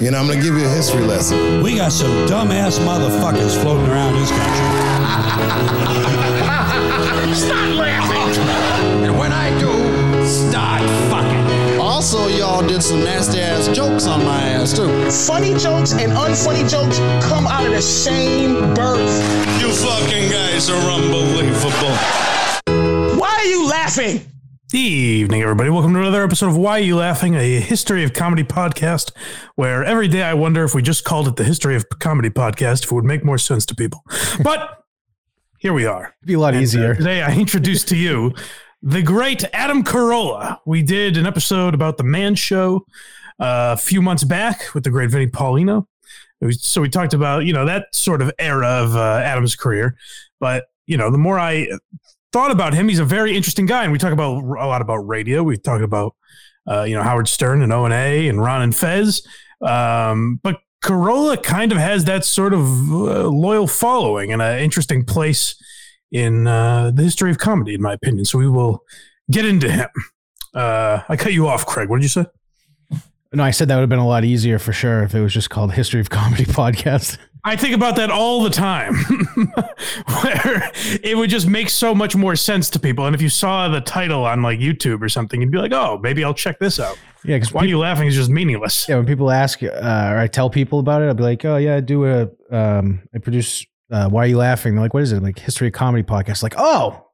[0.00, 1.62] You know, I'm gonna give you a history lesson.
[1.62, 4.54] We got some dumbass motherfuckers floating around this country.
[7.34, 8.40] Stop laughing!
[9.04, 9.70] And when I do,
[10.26, 11.78] start fucking.
[11.78, 14.88] Also, y'all did some nasty ass jokes on my ass too.
[15.10, 16.98] Funny jokes and unfunny jokes
[17.28, 19.20] come out of the same birth.
[19.60, 21.94] You fucking guys are unbelievable.
[23.20, 24.22] Why are you laughing?
[24.72, 25.68] Evening, everybody.
[25.68, 29.10] Welcome to another episode of Why Are You Laughing, a history of comedy podcast,
[29.56, 32.84] where every day I wonder if we just called it the History of Comedy Podcast,
[32.84, 34.04] if it would make more sense to people.
[34.44, 34.84] But
[35.58, 36.14] here we are.
[36.20, 36.94] It'd be a lot And, uh, easier.
[36.94, 38.32] today I introduce to you
[38.82, 40.58] the great Adam Carolla.
[40.66, 42.86] We did an episode about the Man Show
[43.40, 45.86] uh, a few months back with the great Vinnie Paulino.
[46.40, 49.96] Was- So we talked about you know that sort of era of uh, Adam's career,
[50.38, 51.66] but you know the more I
[52.32, 54.98] thought about him, he's a very interesting guy, and we talk about a lot about
[54.98, 55.42] radio.
[55.42, 56.14] We talk about
[56.68, 59.26] uh, you know Howard Stern and O and A and Ron and Fez,
[59.62, 65.04] um, but Carolla kind of has that sort of uh, loyal following and an interesting
[65.04, 65.54] place
[66.10, 68.24] in uh, the history of comedy, in my opinion.
[68.24, 68.82] So we will
[69.30, 69.88] get into him.
[70.54, 71.88] Uh, I cut you off, Craig.
[71.88, 72.26] What did you say?
[73.32, 75.32] No, I said that would have been a lot easier for sure if it was
[75.32, 77.16] just called History of Comedy Podcast.
[77.44, 78.94] I think about that all the time,
[80.22, 80.70] where
[81.02, 83.06] it would just make so much more sense to people.
[83.06, 85.98] And if you saw the title on like YouTube or something, you'd be like, "Oh,
[86.02, 88.08] maybe I'll check this out." Yeah, because Why are you laughing?
[88.08, 88.86] Is just meaningless.
[88.88, 91.56] yeah, when people ask uh, or I tell people about it, I'll be like, oh
[91.56, 93.64] yeah, I do a um, I produce.
[93.90, 94.74] Uh, Why are you laughing?
[94.74, 95.16] They're like, what is it?
[95.16, 96.42] I'm like History of Comedy Podcast.
[96.42, 97.06] Like, oh,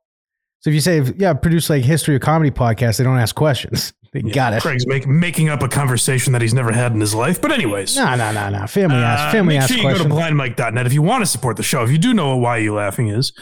[0.60, 3.34] so if you say yeah, I produce like History of Comedy Podcast, they don't ask
[3.36, 3.92] questions.
[4.12, 4.62] They got it.
[4.62, 7.40] Craig's make, making up a conversation that he's never had in his life.
[7.40, 8.66] But anyways, No, no, no, no.
[8.66, 8.96] Family.
[8.96, 10.08] Uh, Family make ask sure you questions.
[10.08, 11.82] go to blindmike.net if you want to support the show.
[11.84, 13.32] If you do know Why You Laughing is,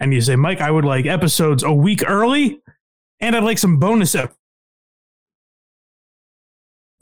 [0.00, 2.60] and you say, Mike, I would like episodes a week early,
[3.20, 4.34] and I'd like some bonus ep-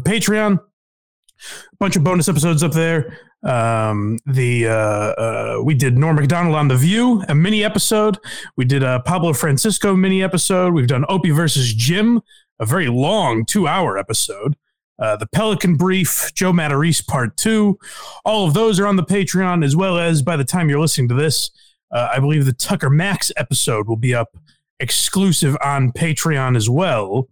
[0.03, 3.17] Patreon, a bunch of bonus episodes up there.
[3.45, 8.19] Um, the uh, uh, we did Norm Macdonald on the View, a mini episode.
[8.57, 10.74] We did a Pablo Francisco mini episode.
[10.74, 12.20] We've done Opie versus Jim,
[12.62, 14.56] a very long two hour episode.
[14.98, 17.77] Uh, the Pelican Brief, Joe Matarese Part Two.
[18.24, 21.08] All of those are on the Patreon, as well as by the time you're listening
[21.08, 21.50] to this,
[21.90, 24.36] uh, I believe the Tucker Max episode will be up
[24.78, 27.28] exclusive on Patreon as well.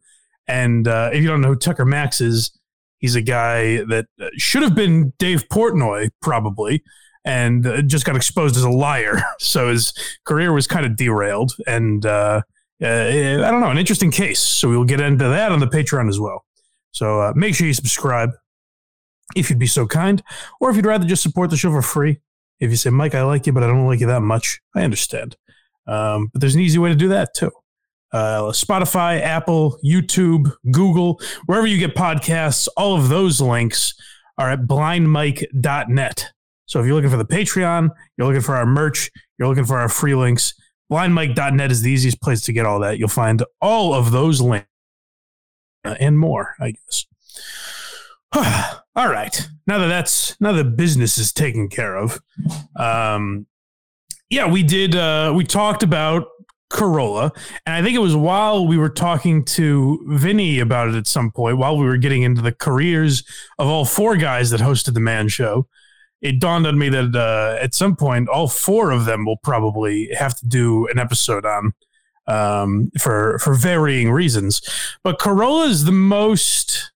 [0.48, 2.50] And uh, if you don't know who Tucker Max is,
[2.98, 6.82] he's a guy that uh, should have been Dave Portnoy, probably,
[7.24, 9.22] and uh, just got exposed as a liar.
[9.38, 9.92] So his
[10.24, 11.52] career was kind of derailed.
[11.66, 12.04] And
[12.82, 14.40] uh, I don't know, an interesting case.
[14.40, 16.44] So we'll get into that on the Patreon as well.
[16.92, 18.30] So uh, make sure you subscribe
[19.36, 20.22] if you'd be so kind,
[20.60, 22.20] or if you'd rather just support the show for free.
[22.58, 24.82] If you say, Mike, I like you, but I don't like you that much, I
[24.82, 25.36] understand.
[25.86, 27.50] Um, but there's an easy way to do that too.
[28.12, 33.94] Uh, Spotify, Apple, YouTube, Google, wherever you get podcasts, all of those links
[34.36, 36.32] are at blindmike.net.
[36.66, 39.78] So if you're looking for the Patreon, you're looking for our merch, you're looking for
[39.78, 40.54] our free links,
[40.90, 42.98] blindmike.net is the easiest place to get all that.
[42.98, 44.66] You'll find all of those links
[45.84, 47.06] and more, I guess.
[48.96, 49.48] all right.
[49.66, 52.20] Now that that's now that business is taken care of,
[52.76, 53.46] um,
[54.28, 54.94] yeah, we did.
[54.94, 56.26] Uh, we talked about
[56.72, 57.30] Carolla,
[57.66, 61.32] and I think it was while we were talking to Vinny about it at some
[61.32, 63.24] point, while we were getting into the careers
[63.58, 65.66] of all four guys that hosted the Man Show.
[66.22, 70.10] It dawned on me that uh, at some point, all four of them will probably
[70.18, 71.72] have to do an episode on
[72.26, 74.60] um, for for varying reasons.
[75.02, 76.92] But Carolla is the most.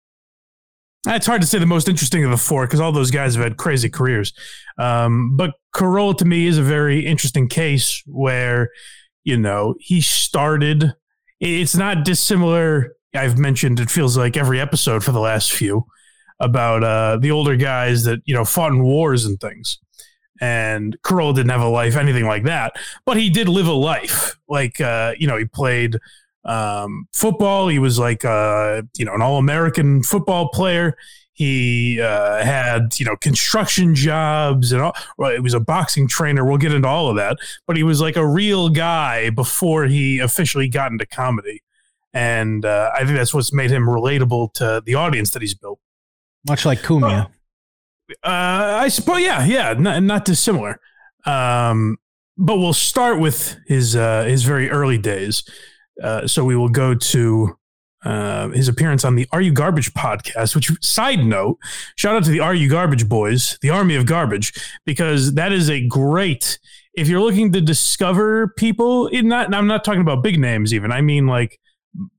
[1.06, 3.44] It's hard to say the most interesting of the four because all those guys have
[3.44, 4.32] had crazy careers.
[4.78, 8.70] Um, but Carolla to me is a very interesting case where,
[9.22, 10.94] you know, he started.
[11.40, 12.94] It's not dissimilar.
[13.14, 15.84] I've mentioned it feels like every episode for the last few
[16.44, 19.78] about uh, the older guys that you know fought in wars and things.
[20.40, 22.74] And Carolla didn't have a life, anything like that,
[23.06, 24.36] but he did live a life.
[24.48, 25.98] Like uh, you know, he played
[26.44, 27.68] um, football.
[27.68, 30.96] He was like uh, you know an all American football player.
[31.32, 34.94] He uh, had you know construction jobs and all.
[35.18, 36.44] Well, he was a boxing trainer.
[36.44, 40.18] We'll get into all of that, but he was like a real guy before he
[40.18, 41.62] officially got into comedy.
[42.12, 45.80] And uh, I think that's what's made him relatable to the audience that he's built.
[46.46, 47.26] Much like Cumia.
[48.22, 48.26] Uh,
[48.82, 50.78] I suppose, yeah, yeah, not, not dissimilar.
[51.24, 51.96] Um,
[52.36, 55.44] but we'll start with his uh, his very early days.
[56.02, 57.56] Uh, so we will go to
[58.04, 60.54] uh, his appearance on the Are You Garbage podcast.
[60.54, 61.58] Which, side note,
[61.96, 64.52] shout out to the Are You Garbage boys, the Army of Garbage,
[64.84, 66.58] because that is a great.
[66.94, 70.92] If you're looking to discover people, in not, I'm not talking about big names, even.
[70.92, 71.58] I mean like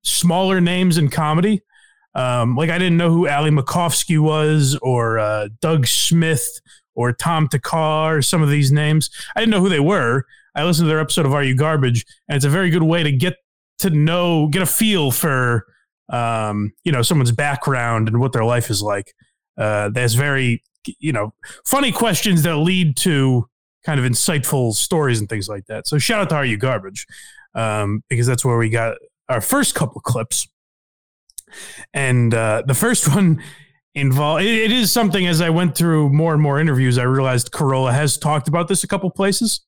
[0.04, 1.62] smaller names in comedy.
[2.15, 6.62] Um, like I didn't know who Ali Macofsky was or uh, Doug Smith
[6.95, 9.09] or Tom Takar or some of these names.
[9.35, 10.25] I didn't know who they were.
[10.56, 13.03] I listened to their episode of Are You Garbage, and it's a very good way
[13.03, 13.35] to get
[13.79, 15.65] to know, get a feel for,
[16.09, 19.13] um, you know, someone's background and what their life is like.
[19.57, 20.63] Uh, there's very,
[21.00, 21.33] you know,
[21.65, 23.50] funny questions that lead to
[23.85, 25.88] kind of insightful stories and things like that.
[25.88, 27.06] So shout out to Are You Garbage,
[27.53, 28.95] um, because that's where we got
[29.27, 30.47] our first couple clips.
[31.94, 33.42] And uh, the first one
[33.94, 37.52] involved it, it is something as I went through more and more interviews, I realized
[37.52, 39.62] Carolla has talked about this a couple places,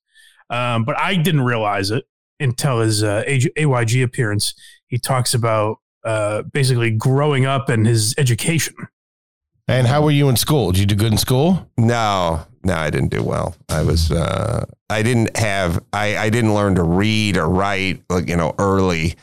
[0.50, 2.06] um, but I didn't realize it
[2.40, 4.54] until his uh, AYG appearance.
[4.88, 8.76] He talks about uh, basically growing up and his education.
[9.68, 10.72] And how were you in school?
[10.72, 11.70] Did you do good in school?
[11.78, 13.56] No, no, I didn't do well.
[13.68, 18.30] I was, uh, I didn't have, I, I didn't learn to read or write, like,
[18.30, 19.16] you know, early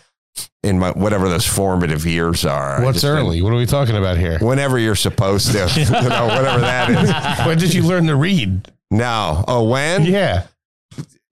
[0.62, 2.82] in my, whatever those formative years are.
[2.82, 3.42] What's early?
[3.42, 4.38] What are we talking about here?
[4.38, 7.10] whenever you're supposed to, you know, whatever that is.
[7.46, 8.70] when did you learn to read?
[8.90, 9.44] No.
[9.46, 10.04] Oh, when?
[10.04, 10.46] Yeah.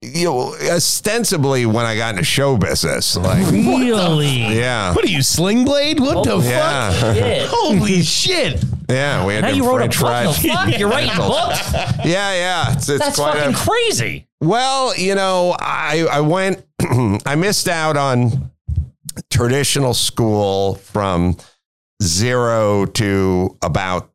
[0.01, 3.15] You know, ostensibly when I got into show business.
[3.15, 4.27] Like, Really?
[4.57, 4.93] yeah.
[4.93, 5.97] What are you, Sling Blade?
[5.99, 6.91] What the Yeah.
[6.91, 7.15] fuck?
[7.15, 7.47] Shit.
[7.49, 8.63] Holy shit.
[8.89, 9.25] Yeah.
[9.25, 9.93] We had Now to you wrote a book.
[9.93, 10.67] French The fries.
[10.71, 10.77] fuck?
[10.79, 11.71] You're writing books?
[12.05, 12.33] Yeah.
[12.33, 12.73] Yeah.
[12.73, 14.27] It's, it's That's quite fucking a, crazy.
[14.41, 16.65] Well, you know, I I went
[17.25, 18.51] I missed out on
[19.29, 21.37] traditional school from
[22.01, 24.11] 0 to about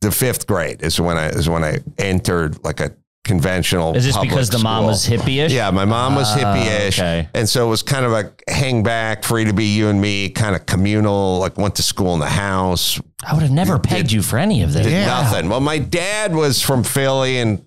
[0.00, 2.94] the 5th grade is when I is when I entered like a
[3.24, 5.50] conventional Is this because the mom was hippie-ish?
[5.50, 6.98] Yeah, my mom was Ah, hippie-ish.
[6.98, 7.26] okay.
[7.32, 10.28] And so it was kind of a hang back, free to be you and me,
[10.28, 14.12] kind of communal, like went to school in the house, I would have never pegged
[14.12, 14.82] you for any of this.
[14.86, 15.48] did nothing.
[15.48, 17.64] Well, my dad was from Philly and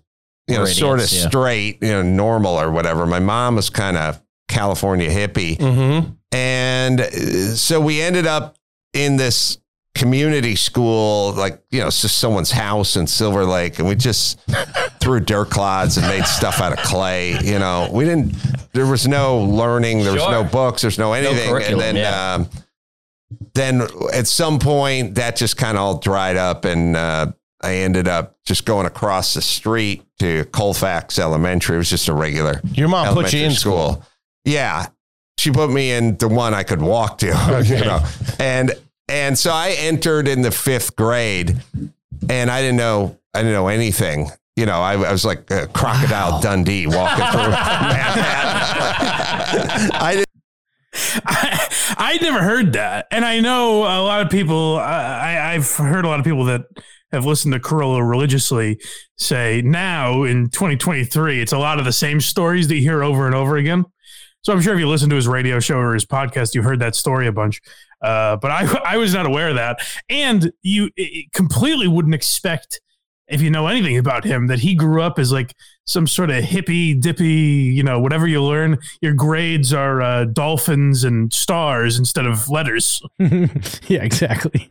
[0.47, 1.27] you know, We're sort of yeah.
[1.27, 3.05] straight, you know, normal or whatever.
[3.07, 5.57] My mom was kind of California hippie.
[5.57, 6.11] Mm-hmm.
[6.31, 7.09] And uh,
[7.55, 8.57] so we ended up
[8.93, 9.57] in this
[9.95, 13.79] community school, like, you know, it's just someone's house in Silver Lake.
[13.79, 14.39] And we just
[15.01, 17.37] threw dirt clods and made stuff out of clay.
[17.39, 18.35] You know, we didn't,
[18.73, 20.31] there was no learning, there was Sure.
[20.31, 21.49] no books, there's no anything.
[21.49, 22.33] curriculum, and then, yeah.
[22.35, 22.49] um,
[23.55, 23.81] then
[24.13, 27.31] at some point that just kind of all dried up and uh,
[27.61, 31.75] I ended up just going across the street to Colfax Elementary.
[31.75, 34.03] It was just a regular Your mom put you elementary in school.
[34.45, 34.87] Yeah.
[35.37, 37.79] She put me in the one I could walk to, Okay.
[37.79, 38.03] you know.
[38.39, 38.73] And
[39.07, 41.55] and so I entered in the fifth grade
[42.29, 44.29] and I didn't know I didn't know anything.
[44.55, 47.53] You know, I, I was like a crocodile Dundee walking through.
[49.99, 50.27] I didn't
[51.25, 51.67] I,
[51.97, 54.77] I never heard that, and I know a lot of people.
[54.77, 56.61] I, I've heard a lot of people that
[57.11, 58.79] have listened to Carolla religiously
[59.17, 63.25] say now in 2023, it's a lot of the same stories that you hear over
[63.27, 63.85] and over again.
[64.47, 66.79] So I'm sure if you listen to his radio show or his podcast, you've heard
[66.79, 67.59] that story a bunch.
[68.01, 70.89] Uh, but I, I was not aware of that, and you
[71.33, 72.79] completely wouldn't expect
[73.27, 75.53] if you know anything about him that he grew up as like
[75.83, 81.03] some sort of hippy dippy, you know, whatever you learn, your grades are uh, dolphins
[81.03, 83.01] and stars instead of letters.
[83.19, 84.69] yeah, exactly.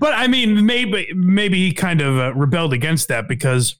[0.00, 3.76] but I mean, maybe maybe he kind of uh, rebelled against that because,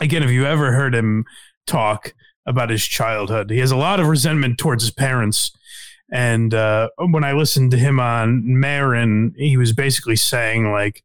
[0.00, 1.26] again, if you ever heard him
[1.68, 2.12] talk
[2.46, 5.52] about his childhood, he has a lot of resentment towards his parents.
[6.12, 11.04] And uh, when I listened to him on Maron, he was basically saying like,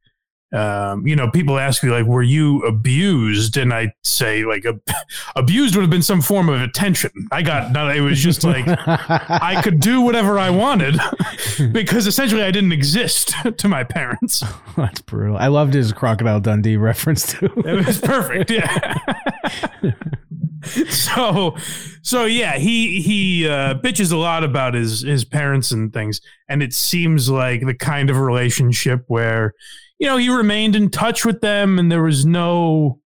[0.54, 4.82] um, you know, people ask me like, "Were you abused?" And I say like, ab-
[5.36, 7.90] "Abused would have been some form of attention." I got no.
[7.90, 10.98] It was just like I could do whatever I wanted
[11.74, 14.44] because essentially I didn't exist to my parents.
[14.78, 15.36] That's brutal.
[15.36, 17.52] I loved his Crocodile Dundee reference too.
[17.66, 18.50] It was perfect.
[18.50, 18.98] Yeah.
[20.90, 21.56] so,
[22.02, 26.64] so yeah, he he uh, bitches a lot about his his parents and things, and
[26.64, 29.54] it seems like the kind of relationship where
[30.00, 33.00] you know he remained in touch with them, and there was no,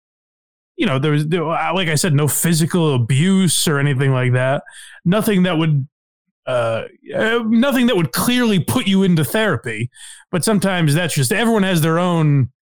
[0.76, 4.62] you know, there was like I said, no physical abuse or anything like that.
[5.04, 5.86] Nothing that would.
[6.46, 9.90] Uh, uh, nothing that would clearly put you into therapy,
[10.30, 12.52] but sometimes that's just everyone has their own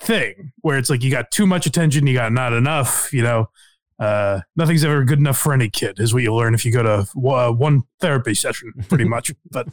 [0.00, 3.48] thing where it's like you got too much attention, you got not enough, you know.
[4.00, 6.82] Uh, nothing's ever good enough for any kid, is what you learn if you go
[6.82, 9.30] to uh, one therapy session, pretty much.
[9.50, 9.68] but,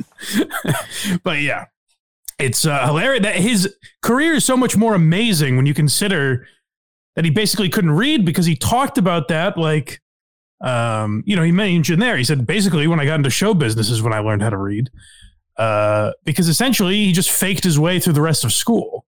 [1.23, 1.65] but yeah,
[2.37, 6.45] it's uh, hilarious that his career is so much more amazing when you consider
[7.15, 9.57] that he basically couldn't read because he talked about that.
[9.57, 10.01] Like,
[10.61, 13.89] um, you know, he mentioned there, he said basically when I got into show business
[13.89, 14.89] is when I learned how to read.
[15.57, 19.05] Uh, because essentially he just faked his way through the rest of school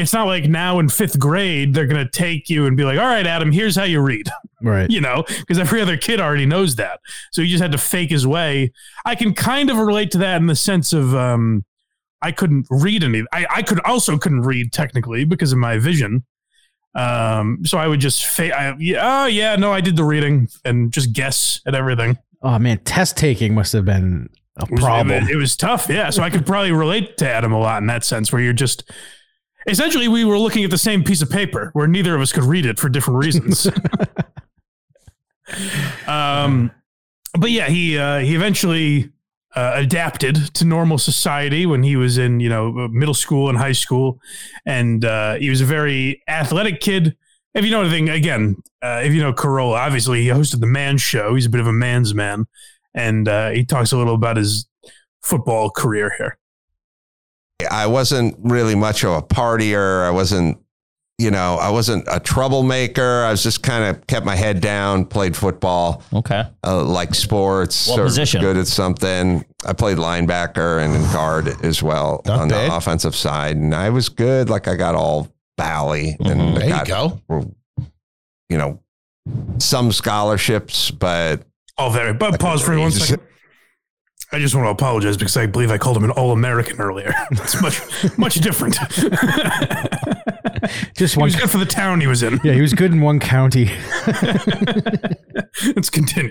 [0.00, 2.98] it's not like now in fifth grade they're going to take you and be like
[2.98, 4.28] all right adam here's how you read
[4.62, 4.90] right.
[4.90, 7.00] you know because every other kid already knows that
[7.32, 8.72] so he just had to fake his way
[9.04, 11.64] i can kind of relate to that in the sense of um
[12.22, 13.24] I couldn't read any.
[13.32, 16.24] I, I could also couldn't read technically because of my vision.
[16.94, 18.52] Um, so I would just fake.
[18.52, 22.18] I, yeah, oh yeah, no, I did the reading and just guess at everything.
[22.42, 24.28] Oh man, test taking must have been
[24.58, 25.24] a It was, problem.
[25.24, 26.10] It, it was tough, yeah.
[26.10, 28.90] So I could probably relate to Adam a lot in that sense, where you're just
[29.66, 32.44] essentially we were looking at the same piece of paper where neither of us could
[32.44, 33.66] read it for different reasons.
[36.06, 36.70] um,
[37.38, 39.10] but yeah, he uh, he eventually
[39.54, 43.72] uh, adapted to normal society when he was in you know middle school and high
[43.72, 44.20] school,
[44.66, 47.16] and uh, he was a very athletic kid.
[47.54, 50.98] If you know anything, again, uh, if you know Carolla, obviously he hosted the Man
[50.98, 51.34] Show.
[51.34, 52.46] He's a bit of a man's man,
[52.94, 54.66] and uh, he talks a little about his
[55.22, 56.38] football career here.
[57.66, 60.04] I wasn't really much of a partier.
[60.04, 60.58] I wasn't,
[61.18, 63.24] you know, I wasn't a troublemaker.
[63.24, 66.44] I was just kind of kept my head down, played football, Okay.
[66.66, 67.88] uh, like sports.
[67.88, 68.40] What position?
[68.40, 69.44] Good at something.
[69.66, 72.70] I played linebacker and guard as well Not on bad.
[72.70, 74.48] the offensive side, and I was good.
[74.48, 76.54] Like I got all bally and Mhm.
[76.56, 77.20] I There you got, go.
[78.48, 78.80] you know,
[79.58, 81.42] some scholarships, but
[81.78, 82.12] Oh, very.
[82.12, 83.20] But pause for one second.
[84.32, 87.12] I just want to apologize because I believe I called him an All American earlier.
[87.32, 88.74] It's much, much different.
[90.94, 92.38] Just he was good for the town he was in.
[92.44, 93.72] Yeah, he was good in one county.
[95.74, 96.30] Let's continue.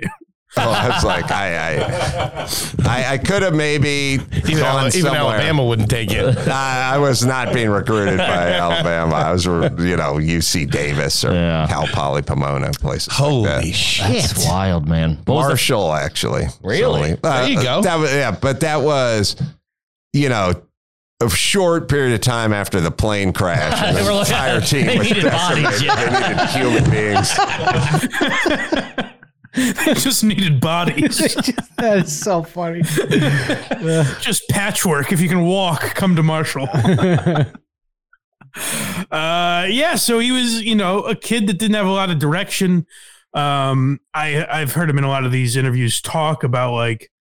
[0.58, 2.48] Oh, I was like, I, I,
[2.86, 5.20] I, I could have maybe Even, gone Ala- even somewhere.
[5.22, 6.38] Alabama wouldn't take it.
[6.48, 9.16] I, I was not being recruited by Alabama.
[9.16, 11.68] I was, you know, UC Davis or Yeah.
[11.68, 13.14] Cal Poly Pomona places.
[13.14, 13.76] Holy like that.
[13.76, 14.22] shit!
[14.22, 15.16] That's wild, man.
[15.26, 16.48] What Marshall, actually.
[16.64, 17.12] Really?
[17.12, 17.82] So, uh, There you go.
[17.82, 19.36] That was, yeah, but that was,
[20.14, 20.54] you know,
[21.22, 23.82] a short period of time after the plane crash.
[23.84, 25.96] And They the were like- entire team they was needed bodies, yeah.
[25.96, 27.30] They needed human beings.
[29.56, 31.18] They just needed bodies.
[31.78, 32.82] that is so funny.
[34.22, 35.12] just patchwork.
[35.12, 36.70] If you can walk, come to Marshall.
[39.12, 39.96] uh, yeah.
[39.96, 42.86] So he was, you know, a kid that didn't have a lot of direction.
[43.34, 47.12] Um, I I've heard him in a lot of these interviews talk about like,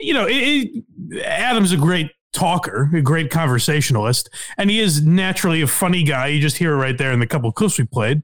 [0.00, 0.84] you know, it, it,
[1.24, 6.28] Adam's a great talker, a great conversationalist, and he is naturally a funny guy.
[6.28, 8.22] You just hear it right there in the couple of clips we played.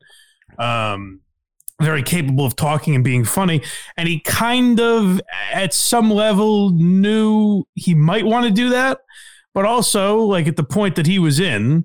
[0.58, 1.20] Um,
[1.80, 3.62] very capable of talking and being funny.
[3.96, 5.20] And he kind of,
[5.52, 9.00] at some level, knew he might want to do that.
[9.54, 11.84] But also, like at the point that he was in,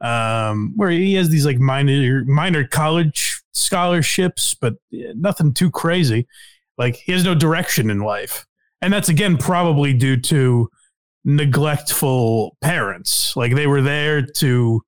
[0.00, 6.26] um, where he has these like minor minor college scholarships, but nothing too crazy.
[6.76, 8.46] Like he has no direction in life,
[8.80, 10.68] and that's again probably due to
[11.24, 13.34] neglectful parents.
[13.36, 14.80] Like they were there to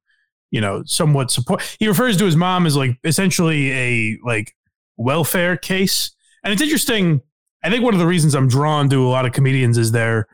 [0.50, 1.62] you know, somewhat support.
[1.78, 4.54] He refers to his mom as like essentially a like
[4.96, 6.10] welfare case,
[6.44, 7.22] and it's interesting.
[7.62, 10.26] I think one of the reasons I'm drawn to a lot of comedians is their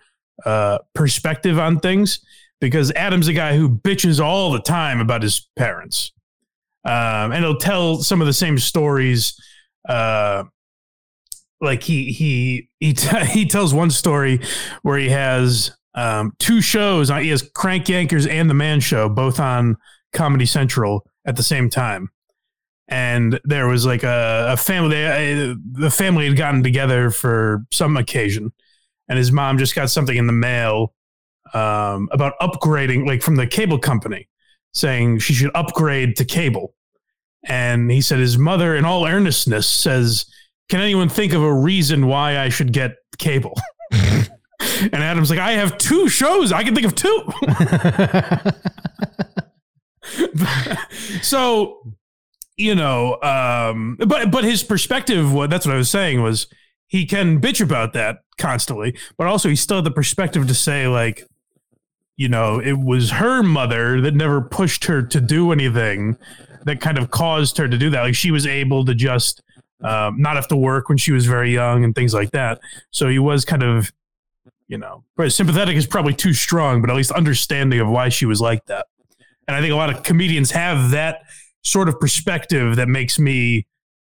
[0.44, 2.20] uh, perspective on things,
[2.60, 6.12] because Adam's a guy who bitches all the time about his parents,
[6.84, 9.40] um, and he'll tell some of the same stories.
[9.88, 10.44] Uh,
[11.60, 14.40] like he he he t- he tells one story
[14.82, 17.10] where he has um, two shows.
[17.10, 19.76] On, he has Crank Yankers and The Man Show both on
[20.16, 22.10] Comedy Central at the same time.
[22.88, 27.96] And there was like a, a family, they, the family had gotten together for some
[27.96, 28.52] occasion,
[29.08, 30.94] and his mom just got something in the mail
[31.52, 34.28] um, about upgrading, like from the cable company,
[34.72, 36.74] saying she should upgrade to cable.
[37.44, 40.26] And he said his mother, in all earnestness, says,
[40.68, 43.54] Can anyone think of a reason why I should get cable?
[43.90, 46.52] and Adam's like, I have two shows.
[46.52, 47.32] I can think of two.
[51.22, 51.94] so
[52.56, 56.46] you know um but but his perspective what that's what i was saying was
[56.86, 60.86] he can bitch about that constantly but also he still had the perspective to say
[60.86, 61.26] like
[62.16, 66.16] you know it was her mother that never pushed her to do anything
[66.66, 68.02] that kind of caused her to do that.
[68.02, 69.40] Like she was able to just
[69.82, 72.60] um, not have to work when she was very young and things like that.
[72.90, 73.90] So he was kind of
[74.68, 78.40] you know sympathetic is probably too strong but at least understanding of why she was
[78.40, 78.86] like that
[79.46, 81.20] and I think a lot of comedians have that
[81.62, 83.66] sort of perspective that makes me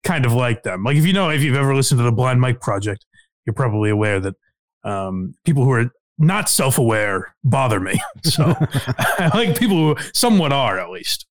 [0.04, 0.84] kind of like them.
[0.84, 3.06] Like if you know, if you've ever listened to the Blind Mike Project,
[3.46, 4.36] you're probably aware that
[4.84, 8.00] um, people who are not self-aware bother me.
[8.24, 11.26] So I like people who somewhat are at least.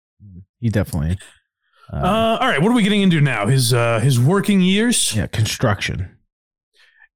[0.60, 1.18] He definitely.
[1.92, 3.46] Uh, Uh, all right, what are we getting into now?
[3.46, 5.14] His uh, his working years.
[5.14, 6.16] yeah, construction.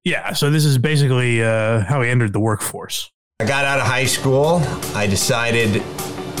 [0.03, 3.11] Yeah, so this is basically uh, how he entered the workforce.
[3.39, 4.61] I got out of high school.
[4.95, 5.81] I decided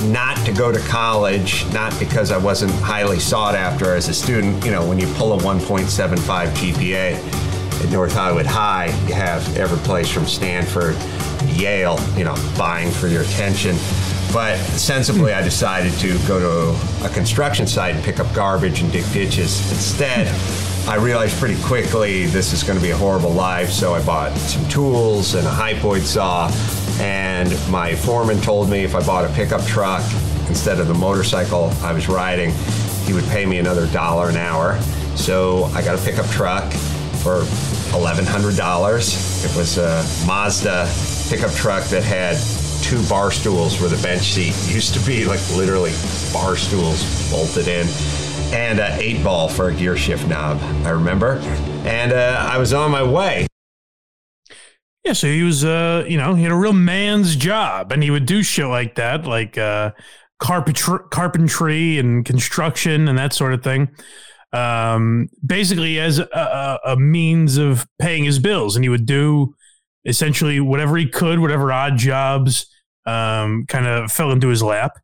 [0.03, 4.63] not to go to college, not because I wasn't highly sought after as a student.
[4.65, 9.77] You know, when you pull a 1.75 GPA at North Hollywood High, you have every
[9.79, 10.95] place from Stanford
[11.45, 13.75] Yale, you know, vying for your attention.
[14.33, 18.91] But sensibly, I decided to go to a construction site and pick up garbage and
[18.91, 19.71] dig ditches.
[19.71, 20.27] Instead,
[20.85, 24.35] I realized pretty quickly this is going to be a horrible life, so I bought
[24.35, 26.51] some tools and a hypoid saw.
[26.99, 30.03] And my foreman told me if I bought a pickup truck
[30.49, 32.51] instead of the motorcycle I was riding,
[33.05, 34.77] he would pay me another dollar an hour.
[35.15, 36.69] So I got a pickup truck
[37.23, 37.43] for
[37.93, 39.45] $1,100.
[39.45, 40.91] It was a Mazda
[41.29, 42.35] pickup truck that had
[42.83, 45.93] two bar stools where the bench seat used to be, like literally
[46.33, 47.87] bar stools bolted in,
[48.53, 51.39] and an eight ball for a gear shift knob, I remember.
[51.85, 53.47] And uh, I was on my way.
[55.03, 58.11] Yeah, so he was, uh, you know, he had a real man's job, and he
[58.11, 59.91] would do shit like that, like uh,
[60.39, 63.89] carpentry, carpentry and construction and that sort of thing.
[64.53, 69.55] Um, basically, as a, a, means of paying his bills, and he would do
[70.05, 72.67] essentially whatever he could, whatever odd jobs
[73.05, 74.99] um, kind of fell into his lap,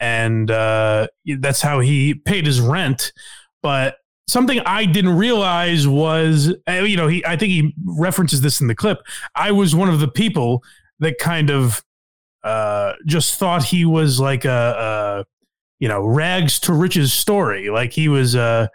[0.00, 3.12] and uh, that's how he paid his rent.
[3.62, 3.96] But
[4.28, 8.66] something I didn't realize was, uh, you know, he I think he references this in
[8.66, 8.98] the clip.
[9.34, 10.62] I was one of the people
[10.98, 11.82] that kind of
[12.42, 15.24] uh, just thought he was like a, a
[15.78, 18.70] you know rags to riches story, like he was a,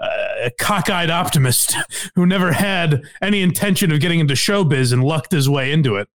[0.00, 1.76] a cockeyed optimist
[2.14, 6.08] who never had any intention of getting into showbiz and lucked his way into it.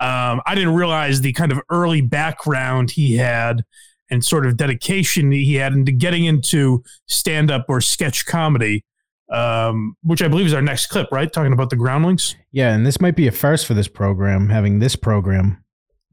[0.00, 3.64] Um, I didn't realize the kind of early background he had
[4.10, 8.84] and sort of dedication he had into getting into stand up or sketch comedy,
[9.30, 11.32] um, which I believe is our next clip, right?
[11.32, 12.36] Talking about the groundlings.
[12.52, 15.62] Yeah, and this might be a first for this program, having this program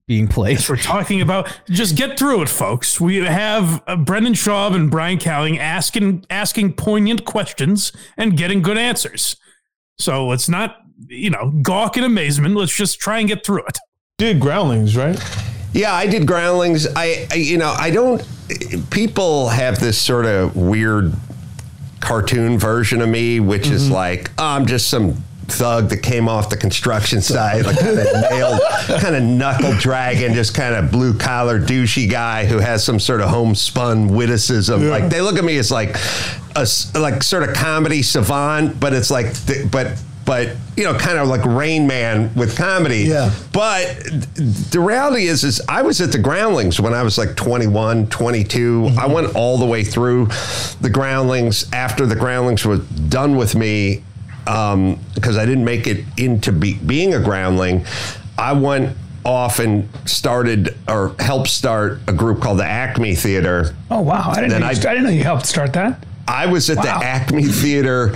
[0.08, 0.54] being played.
[0.54, 3.02] Yes, we're talking about just get through it, folks.
[3.02, 8.78] We have uh, Brendan Schaub and Bryan Callen asking asking poignant questions and getting good
[8.78, 9.36] answers.
[9.98, 12.56] So let's not, you know, gawk in amazement.
[12.56, 13.78] Let's just try and get through it.
[14.18, 15.20] Did groundlings, right?
[15.76, 16.88] Yeah, I did groundlings.
[16.96, 18.26] I, I, you know, I don't.
[18.92, 21.14] People have this sort of weird
[22.00, 23.94] cartoon version of me, which is mm-hmm.
[23.94, 25.16] like, oh, I'm just some
[25.48, 28.62] thug that came off the construction site, like kind of nailed,
[29.02, 33.20] kind of knuckle dragging, just kind of blue collar douchey guy who has some sort
[33.20, 34.88] of homespun witticism.
[34.88, 35.98] Like they look at me as like
[36.56, 40.02] a like sort of comedy savant, but it's like, th- but.
[40.26, 43.04] But you know, kind of like Rain Man with comedy.
[43.04, 43.32] Yeah.
[43.54, 43.96] But
[44.72, 48.82] the reality is, is I was at the Groundlings when I was like 21, 22.
[48.82, 49.00] Mm-hmm.
[49.00, 50.26] I went all the way through
[50.82, 54.04] the Groundlings after the Groundlings was done with me
[54.48, 57.86] um, because I didn't make it into be, being a Groundling.
[58.38, 63.76] I went off and started or helped start a group called the Acme Theater.
[63.92, 64.32] Oh wow!
[64.32, 64.52] I didn't.
[64.52, 66.04] Know you, I- I, didn't know you helped start that.
[66.28, 66.84] I was at Wow.
[66.84, 68.16] the Acme Theater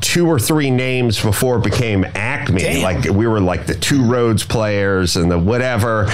[0.00, 2.60] two or three names before it became Acme.
[2.60, 2.82] Damn.
[2.82, 6.06] Like we were like the Two Roads players and the whatever.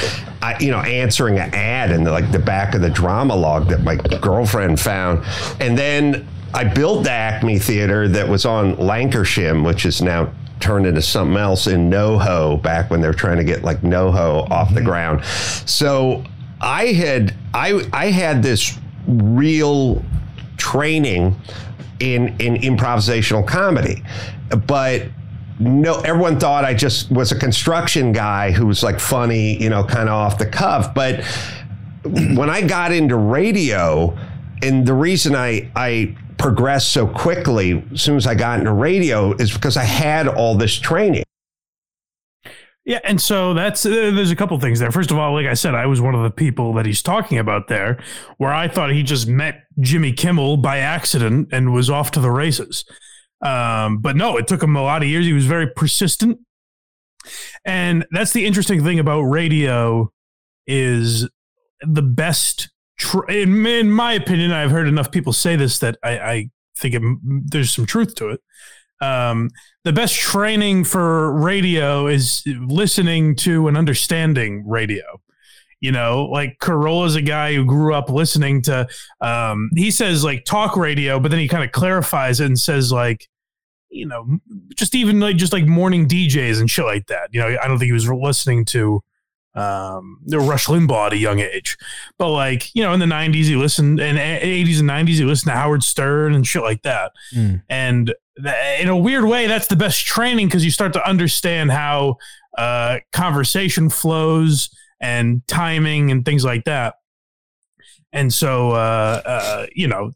[0.42, 3.68] I, you know, answering an ad in the, like the back of the drama log
[3.68, 5.24] that my girlfriend found,
[5.60, 10.86] and then I built the Acme Theater that was on Lankershim, which is now turned
[10.86, 14.68] into something else in NoHo back when they were trying to get like NoHo off
[14.68, 14.86] the mm-hmm.
[14.86, 15.24] ground.
[15.24, 16.24] So
[16.60, 20.02] I had I I had this real
[20.56, 21.36] training
[22.02, 24.02] in in improvisational comedy,
[24.66, 25.06] but
[25.58, 29.84] no everyone thought I just was a construction guy who was like funny, you know,
[29.84, 30.92] kind of off the cuff.
[30.92, 31.24] But
[32.04, 34.18] when I got into radio,
[34.62, 39.32] and the reason I I progressed so quickly as soon as I got into radio
[39.34, 41.24] is because I had all this training.
[42.84, 44.90] Yeah, and so that's uh, there's a couple things there.
[44.90, 47.38] First of all, like I said, I was one of the people that he's talking
[47.38, 48.02] about there,
[48.38, 52.30] where I thought he just met Jimmy Kimmel by accident and was off to the
[52.30, 52.84] races.
[53.40, 55.26] Um, but no, it took him a lot of years.
[55.26, 56.40] He was very persistent,
[57.64, 60.10] and that's the interesting thing about radio
[60.66, 61.28] is
[61.82, 62.68] the best.
[63.28, 67.02] In, in my opinion, I've heard enough people say this that I, I think it,
[67.22, 68.40] there's some truth to it.
[69.02, 69.50] Um,
[69.84, 75.02] the best training for radio is listening to and understanding radio.
[75.80, 78.86] You know, like Carolla's a guy who grew up listening to.
[79.20, 82.92] Um, he says like talk radio, but then he kind of clarifies it and says
[82.92, 83.28] like,
[83.90, 84.38] you know,
[84.76, 87.30] just even like just like morning DJs and shit like that.
[87.32, 89.02] You know, I don't think he was listening to
[89.54, 91.76] um the Rush Limbaugh at a young age.
[92.16, 95.52] But like, you know, in the nineties he listened in eighties and nineties he listened
[95.52, 97.10] to Howard Stern and shit like that.
[97.68, 98.16] And th-
[98.80, 102.16] in a weird way, that's the best training because you start to understand how
[102.58, 106.94] uh conversation flows and timing and things like that.
[108.12, 110.12] And so uh uh you know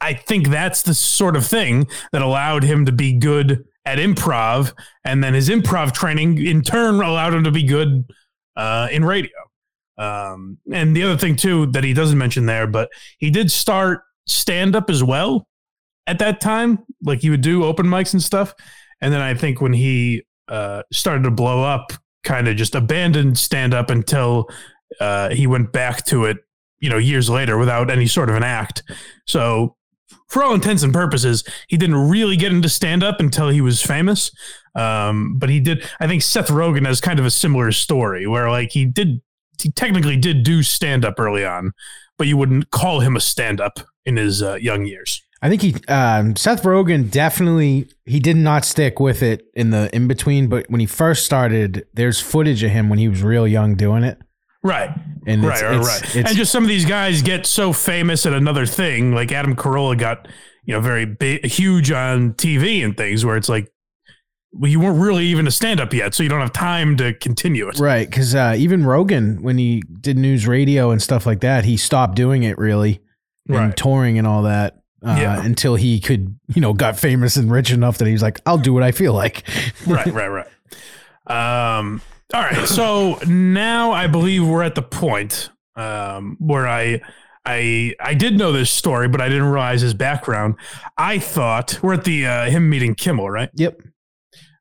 [0.00, 4.72] I think that's the sort of thing that allowed him to be good at improv,
[5.04, 8.04] and then his improv training in turn allowed him to be good
[8.56, 9.32] uh, in radio.
[9.98, 14.02] Um, and the other thing too that he doesn't mention there, but he did start
[14.26, 15.46] stand up as well
[16.06, 16.78] at that time.
[17.02, 18.54] Like he would do open mics and stuff.
[19.00, 21.92] And then I think when he uh, started to blow up,
[22.24, 24.48] kind of just abandoned stand up until
[25.00, 26.38] uh, he went back to it,
[26.80, 28.82] you know, years later without any sort of an act.
[29.26, 29.76] So
[30.28, 33.80] for all intents and purposes, he didn't really get into stand up until he was
[33.80, 34.30] famous.
[34.74, 35.88] Um, but he did.
[36.00, 39.22] I think Seth Rogen has kind of a similar story where like he did,
[39.60, 41.72] he technically did do stand up early on,
[42.18, 45.22] but you wouldn't call him a stand up in his uh, young years.
[45.42, 49.94] I think he um, Seth Rogen definitely he did not stick with it in the
[49.94, 53.46] in between, but when he first started, there's footage of him when he was real
[53.46, 54.18] young doing it.
[54.62, 54.90] Right.
[55.26, 56.16] And right, it's- right, it's- right.
[56.16, 59.54] it's- and just some of these guys get so famous at another thing, like Adam
[59.54, 60.26] Carolla got,
[60.64, 63.70] you know, very big, huge on TV and things where it's like,
[64.52, 67.12] well, you weren't really even a stand up yet, so you don't have time to
[67.12, 67.78] continue it.
[67.78, 71.76] Right, because uh, even Rogan, when he did news radio and stuff like that, he
[71.76, 73.02] stopped doing it really,
[73.48, 73.76] and Right.
[73.76, 74.78] touring and all that.
[75.06, 75.42] Uh, Yeah.
[75.44, 78.58] Until he could, you know, got famous and rich enough that he was like, "I'll
[78.58, 79.44] do what I feel like."
[79.86, 80.46] right, right, right.
[81.78, 82.00] Um,
[82.34, 82.66] all right.
[82.66, 87.00] So now I believe we're at the point um, where I,
[87.44, 90.56] I, I did know this story, but I didn't realize his background.
[90.98, 93.50] I thought we're at the uh, him meeting Kimmel, right?
[93.54, 93.80] Yep.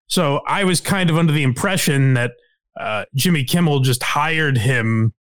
[0.07, 2.33] So I was kind of under the impression that
[2.79, 5.13] uh, Jimmy Kimmel just hired him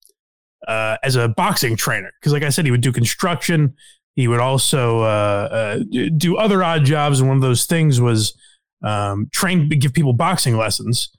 [0.67, 3.75] uh, as a boxing trainer because, like I said, he would do construction.
[4.15, 8.37] He would also uh, uh, do other odd jobs, and one of those things was
[8.83, 11.09] um, train, give people boxing lessons.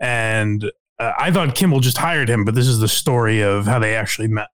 [0.00, 0.64] And
[0.98, 3.94] uh, I thought Kimmel just hired him, but this is the story of how they
[3.94, 4.48] actually met.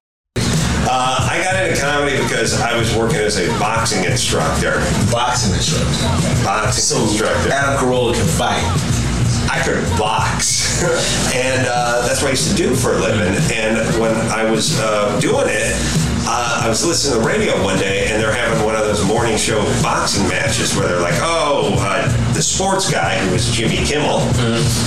[0.87, 4.73] Uh, I got into comedy because I was working as a boxing instructor.
[5.11, 6.43] Boxing instructor.
[6.43, 7.51] Boxing instructor.
[7.51, 9.01] Adam Carolla can fight.
[9.49, 10.83] I could box,
[11.35, 13.35] and uh, that's what I used to do for a living.
[13.53, 17.77] And when I was uh, doing it, uh, I was listening to the radio one
[17.77, 21.75] day, and they're having one of those morning show boxing matches where they're like, "Oh,
[21.79, 24.19] uh, the sports guy who was Jimmy Kimmel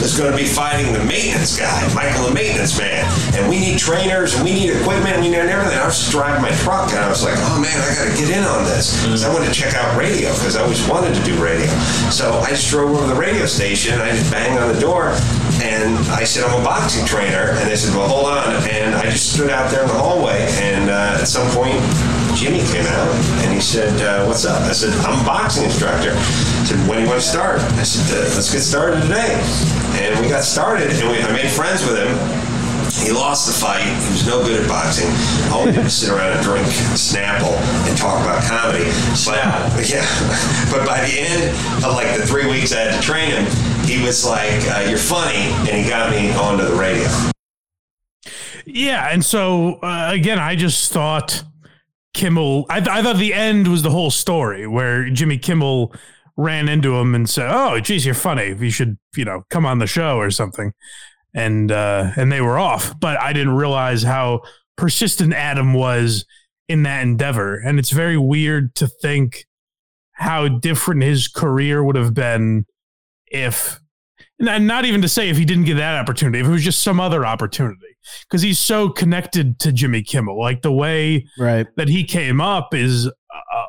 [0.02, 3.78] is going to be fighting the maintenance guy, Michael the maintenance man, and we need
[3.78, 6.90] trainers and we need equipment and, you know, everything." I was just driving my truck,
[6.90, 9.32] and I was like, "Oh man, I got to get in on this." 'Cause I
[9.32, 11.66] wanted to check out radio because I always wanted to do radio.
[12.10, 13.94] So I just drove over to the radio station.
[13.94, 15.12] And I just banged on the door,
[15.62, 19.10] and I said, "I'm a boxing trainer," and they said, "Well, hold on," and I
[19.10, 21.78] just stood out there in the hallway, and uh, at some point.
[22.38, 23.10] Jimmy came out
[23.42, 26.98] and he said, uh, "What's up?" I said, "I'm a boxing instructor." He said, "When
[26.98, 29.34] do you want to start?" I said, uh, "Let's get started today."
[29.98, 32.14] And we got started, and we, I made friends with him.
[33.02, 33.82] He lost the fight.
[33.82, 35.10] He was no good at boxing.
[35.50, 37.54] All we did was sit around and drink Snapple
[37.86, 38.86] and talk about comedy.
[39.74, 40.06] But, yeah,
[40.70, 41.50] but by the end
[41.84, 43.46] of like the three weeks I had to train him,
[43.88, 47.08] he was like, uh, "You're funny," and he got me onto the radio.
[48.66, 51.42] Yeah, and so uh, again, I just thought
[52.12, 52.66] Kimmel.
[52.68, 55.94] I, th- I thought the end was the whole story where Jimmy Kimmel
[56.36, 58.54] ran into him and said, "Oh, geez, you're funny.
[58.54, 60.74] You should, you know, come on the show or something."
[61.34, 64.42] And uh, and they were off, but I didn't realize how
[64.76, 66.26] persistent Adam was
[66.68, 69.46] in that endeavor, and it's very weird to think
[70.12, 72.66] how different his career would have been
[73.30, 73.80] if
[74.40, 76.82] and not even to say if he didn't get that opportunity, if it was just
[76.82, 77.96] some other opportunity,
[78.28, 80.38] because he's so connected to Jimmy Kimmel.
[80.38, 81.66] Like the way right.
[81.76, 83.10] that he came up is a,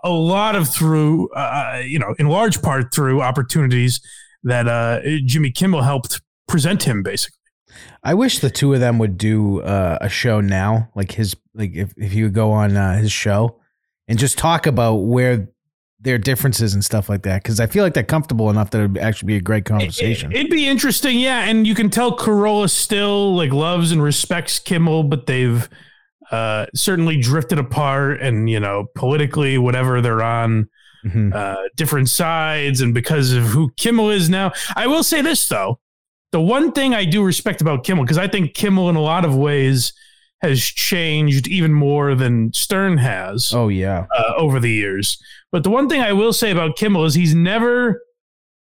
[0.06, 4.00] a lot of through, uh, you know, in large part through opportunities
[4.44, 7.36] that uh, Jimmy Kimmel helped present him, basically.
[8.04, 11.76] I wish the two of them would do uh, a show now, like his, like
[11.76, 13.60] if, if he would go on uh, his show
[14.08, 15.50] and just talk about where
[16.02, 17.44] their differences and stuff like that.
[17.44, 20.32] Because I feel like they're comfortable enough that it'd actually be a great conversation.
[20.32, 21.42] It'd be interesting, yeah.
[21.46, 25.68] And you can tell Carolla still like loves and respects Kimmel, but they've
[26.32, 30.70] uh, certainly drifted apart, and you know, politically, whatever they're on.
[31.06, 31.34] Mhm.
[31.34, 34.52] uh, different sides and because of who Kimmel is now.
[34.76, 35.80] I will say this though.
[36.34, 39.24] The one thing I do respect about Kimmel, because I think Kimmel in a lot
[39.24, 39.94] of ways
[40.42, 45.22] has changed even more than Stern has oh yeah, uh, over the years.
[45.52, 48.02] But the one thing I will say about Kimmel is he's never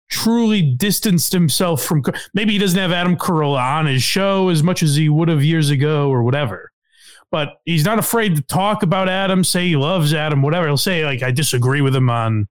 [0.09, 2.03] truly distanced himself from.
[2.33, 5.43] Maybe he doesn't have Adam Carolla on his show as much as he would have
[5.43, 6.71] years ago or whatever.
[7.31, 10.65] But he's not afraid to talk about Adam, say he loves Adam, whatever.
[10.65, 12.47] He'll say like I disagree with him on,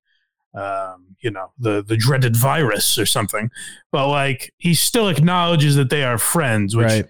[0.54, 3.50] um, you know, the the dreaded virus or something.
[3.90, 7.06] But like he still acknowledges that they are friends, which Right.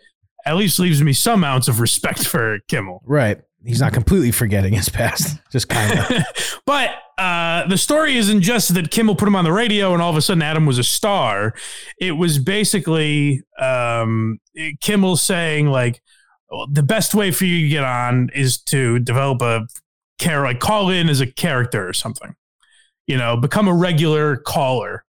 [0.48, 3.02] At least leaves me some ounce of respect for Kimmel.
[3.04, 3.40] right.
[3.64, 6.24] he's not completely forgetting his past, just kind of.
[6.64, 10.10] but uh, the story isn't just that Kimmel put him on the radio and all
[10.10, 11.54] of a sudden Adam was a star.
[12.00, 14.38] It was basically um,
[14.80, 16.00] Kimmel saying like
[16.70, 19.66] the best way for you to get on is to develop a
[20.18, 22.34] care like call in as a character or something.
[23.06, 25.04] You know, become a regular caller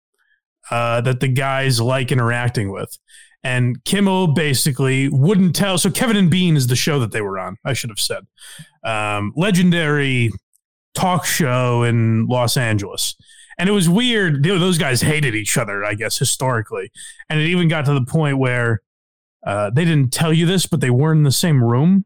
[0.71, 2.97] uh, that the guys like interacting with.
[3.43, 5.77] And Kimmel basically wouldn't tell.
[5.77, 7.57] So Kevin and Bean is the show that they were on.
[7.63, 8.27] I should have said,
[8.83, 10.31] um, legendary
[10.93, 13.15] talk show in Los Angeles.
[13.57, 14.43] And it was weird.
[14.43, 16.91] Those guys hated each other, I guess, historically.
[17.29, 18.81] And it even got to the point where
[19.45, 22.05] uh, they didn't tell you this, but they weren't in the same room.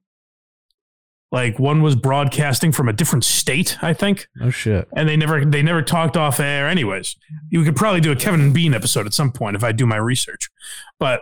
[1.33, 4.27] Like one was broadcasting from a different state, I think.
[4.39, 4.87] Oh shit!
[4.95, 6.69] And they never they never talked off air.
[6.69, 7.15] Anyways,
[7.49, 9.87] you could probably do a Kevin and Bean episode at some point if I do
[9.87, 10.51] my research.
[10.99, 11.21] But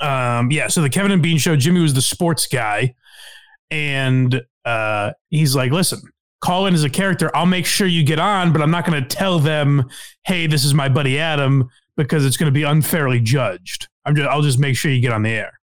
[0.00, 2.94] um, yeah, so the Kevin and Bean show, Jimmy was the sports guy,
[3.70, 6.00] and uh, he's like, "Listen,
[6.40, 7.30] call in as a character.
[7.36, 9.86] I'll make sure you get on, but I'm not going to tell them,
[10.24, 13.86] hey, this is my buddy Adam, because it's going to be unfairly judged.
[14.06, 15.60] I'm just I'll just make sure you get on the air."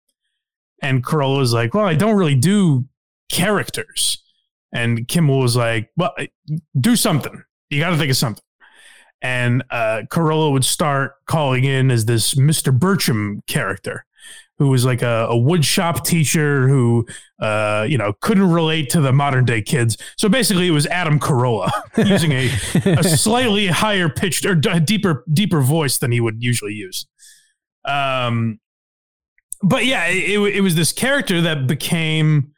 [0.81, 2.85] And Carolla was like, "Well, I don't really do
[3.29, 4.23] characters.
[4.73, 6.13] And Kimmel was like, well,
[6.79, 7.43] do something.
[7.69, 8.43] You got to think of something.
[9.21, 12.77] And uh, Carolla would start calling in as this Mr.
[12.77, 14.05] Birchum character
[14.57, 17.05] who was like a, a wood shop teacher who,
[17.39, 19.97] uh, you know, couldn't relate to the modern day kids.
[20.17, 22.49] So basically, it was Adam Carolla using a,
[22.99, 27.05] a slightly higher pitched or d- deeper deeper voice than he would usually use.
[27.83, 28.59] Um,
[29.61, 32.53] but yeah, it, it was this character that became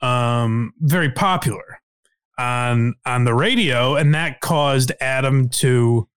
[0.00, 1.80] um, very popular
[2.38, 6.08] on on the radio, and that caused Adam to,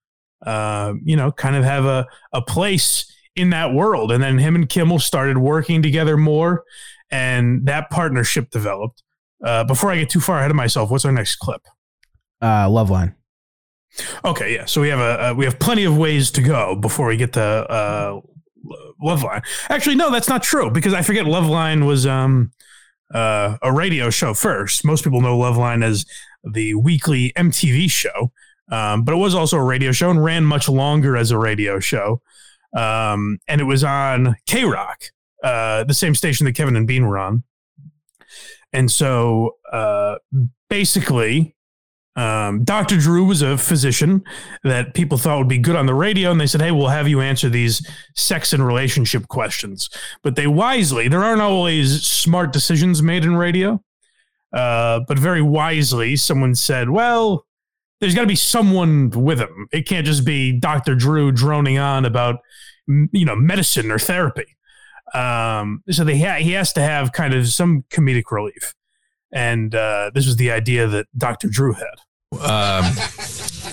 [0.46, 4.12] uh, you know, kind of have a a place in that world.
[4.12, 6.64] And then him and Kimmel started working together more,
[7.10, 9.04] and that partnership developed.
[9.44, 11.62] Uh, before I get too far ahead of myself, what's our next clip?
[12.42, 13.16] Uh, Loveline.
[14.24, 14.66] Okay, yeah.
[14.66, 17.42] So we have a, we have plenty of ways to go before we get to
[17.42, 18.22] uh,
[19.04, 19.44] Loveline.
[19.70, 22.52] Actually, no, that's not true because I forget Loveline was um
[23.14, 24.86] uh, a radio show first.
[24.86, 26.06] Most people know Loveline as
[26.44, 28.32] the weekly MTV show,
[28.72, 31.80] um, but it was also a radio show and ran much longer as a radio
[31.80, 32.22] show.
[32.76, 35.12] Um, and it was on KROQ,
[35.44, 37.44] uh, the same station that Kevin and Bean were on.
[38.74, 40.16] And so uh,
[40.70, 41.56] basically,
[42.16, 42.98] um, Dr.
[42.98, 44.24] Drew was a physician
[44.64, 47.08] that people thought would be good on the radio, and they said, "Hey, we'll have
[47.08, 49.90] you answer these sex and relationship questions."
[50.22, 53.82] But they wisely, there aren't always smart decisions made in radio,
[54.52, 57.46] uh, but very wisely, someone said, "Well,
[58.02, 59.68] there's got to be someone with him.
[59.72, 60.96] It can't just be Dr.
[60.96, 62.40] Drew droning on about,
[62.88, 64.58] you know, medicine or therapy."
[65.14, 68.74] Um, so they ha- he has to have kind of some comedic relief
[69.32, 71.48] and uh, this was the idea that Dr.
[71.50, 72.00] Drew had.
[72.40, 72.86] Um,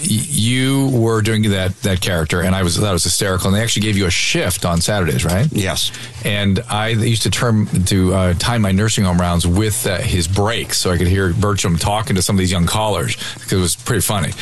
[0.00, 3.48] you were doing that that character, and I was that was hysterical.
[3.48, 5.46] And they actually gave you a shift on Saturdays, right?
[5.52, 5.92] Yes.
[6.24, 10.26] And I used to term to uh, time my nursing home rounds with uh, his
[10.26, 13.60] breaks, so I could hear Birchum talking to some of these young callers because it
[13.60, 14.32] was pretty funny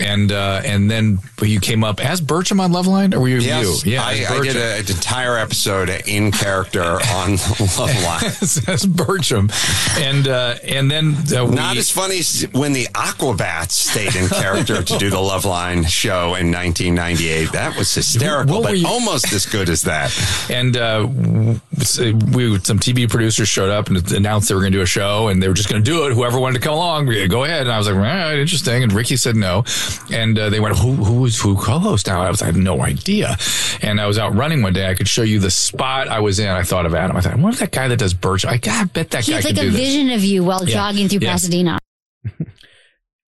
[0.00, 3.84] and uh, and then you came up as Birchum on Loveline, or were you yes,
[3.84, 3.92] you?
[3.92, 6.98] Yeah, I, I did a, an entire episode in character on
[7.76, 9.50] Loveline as, as Birchum,
[10.00, 14.28] and uh, and then uh, we, not as funny as when the Aquabats stayed in
[14.28, 17.52] character to do the Loveline show in 1998.
[17.52, 20.16] That was hysterical, but you, almost as good as that.
[20.50, 21.08] And uh,
[21.76, 25.28] we some TV producers showed up and announced they were going to do a show,
[25.28, 26.12] and they were just going to do it.
[26.14, 27.62] Whoever wanted to come along, go ahead.
[27.62, 28.82] And I was like, all right, interesting.
[28.82, 29.64] And Riki said no.
[30.12, 32.22] And uh, they went, who, who is who co-host now?
[32.22, 33.36] I was, I had no idea.
[33.82, 34.88] And I was out running one day.
[34.88, 36.48] I could show you the spot I was in.
[36.48, 37.16] I thought of Adam.
[37.16, 38.44] I thought, what if that guy that does birch?
[38.44, 39.80] I, I bet that he guy had could like a do this.
[39.80, 40.74] vision of you while Yeah.
[40.74, 41.32] jogging through Yeah.
[41.32, 41.78] Pasadena.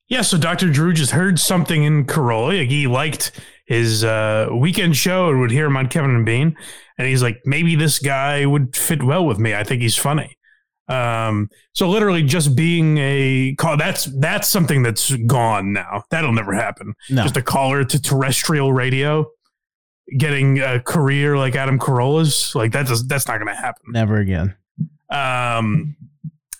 [0.09, 0.71] Yeah, so Dr.
[0.71, 2.65] Drew just heard something in Carolla.
[2.69, 3.33] He liked
[3.66, 6.57] his uh, weekend show and would hear him on Kevin and Bean.
[6.98, 9.55] And he's like, maybe this guy would fit well with me.
[9.55, 10.37] I think he's funny.
[10.88, 16.05] Um, so literally just being a call that's that's something that's gone now.
[16.11, 16.94] That'll never happen.
[17.11, 17.22] No.
[17.22, 19.26] Just a caller to terrestrial radio,
[20.16, 23.83] getting a career like Adam Carolla's, like that does that's not gonna happen.
[23.88, 24.55] Never again.
[25.11, 25.96] Um,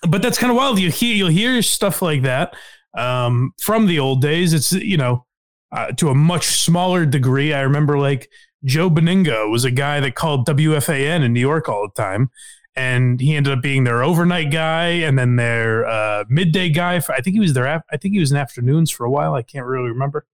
[0.07, 0.77] but that's kind of wild.
[0.77, 2.53] You hear you'll hear stuff like that
[2.97, 4.53] um, from the old days.
[4.53, 5.25] It's you know
[5.71, 7.53] uh, to a much smaller degree.
[7.53, 8.29] I remember like
[8.63, 12.29] Joe Benigno was a guy that called WFAN in New York all the time,
[12.75, 16.99] and he ended up being their overnight guy and then their uh, midday guy.
[16.99, 19.33] For, I think he was their I think he was in afternoons for a while.
[19.33, 20.25] I can't really remember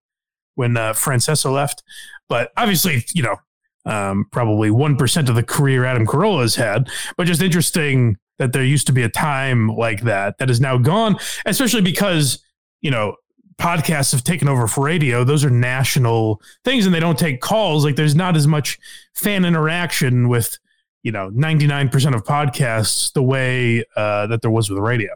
[0.56, 1.84] when uh, Francesa left,
[2.30, 3.38] but obviously you know
[3.86, 8.54] um, probably one percent of the career Adam Carolla has had, but just interesting that
[8.54, 12.44] there used to be a time like that that is now gone, especially because,
[12.82, 13.16] you know,
[13.58, 15.24] podcasts have taken over for radio.
[15.24, 17.86] Those are national things and they don't take calls.
[17.86, 18.80] Like there's not as much
[19.14, 20.58] fan interaction with,
[21.04, 25.12] you know, 99% of podcasts the way uh, that there was with radio.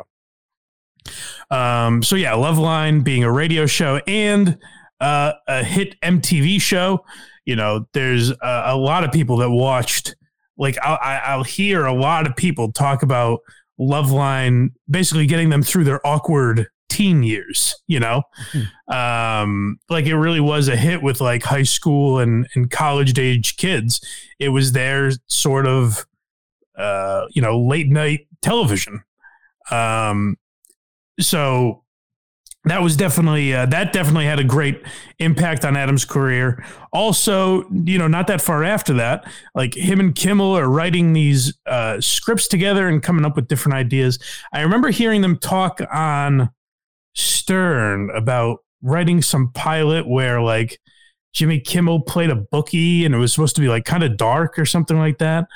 [1.50, 4.58] Um, so yeah, Loveline being a radio show and
[5.00, 7.06] uh, a hit MTV show.
[7.46, 10.16] You know, there's a, a lot of people that watched.
[10.58, 13.40] Like I'll, I'll hear a lot of people talk about
[13.80, 17.76] Loveline, basically getting them through their awkward teen years.
[17.88, 18.24] You know,
[18.88, 23.58] um, like it really was a hit with like high school and and college age
[23.58, 24.02] kids.
[24.40, 26.06] It was their sort of
[26.78, 29.04] uh, you know late night television.
[29.72, 30.38] Um,
[31.20, 31.84] so
[32.68, 34.82] that was definitely uh, that definitely had a great
[35.20, 36.64] impact on Adam's career.
[36.92, 41.58] Also, you know, not that far after that, like him and Kimmel are writing these
[41.66, 44.20] uh, scripts together and coming up with different ideas.
[44.54, 46.50] I remember hearing them talk on
[47.18, 50.80] Stern about writing some pilot where like
[51.34, 54.58] Jimmy Kimmel played a bookie and it was supposed to be like kind of dark
[54.60, 55.48] or something like that.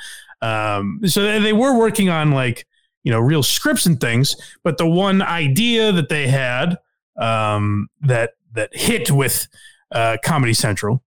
[0.42, 2.66] Um, so they, they were working on like
[3.04, 6.78] you know real scripts and things, but the one idea that they had
[7.18, 9.48] um, that that hit with
[9.92, 11.04] uh, Comedy Central.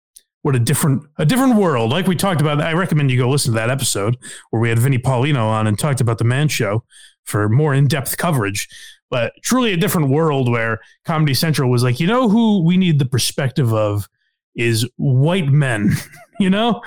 [0.43, 1.91] What a different a different world.
[1.91, 4.17] Like we talked about, I recommend you go listen to that episode
[4.49, 6.83] where we had Vinnie Paulino on and talked about the Man Show
[7.23, 8.67] for more in depth coverage.
[9.11, 12.97] But truly a different world where Comedy Central was like, you know, who we need
[12.97, 14.07] the perspective of
[14.55, 15.91] is white men.
[16.39, 16.81] you know,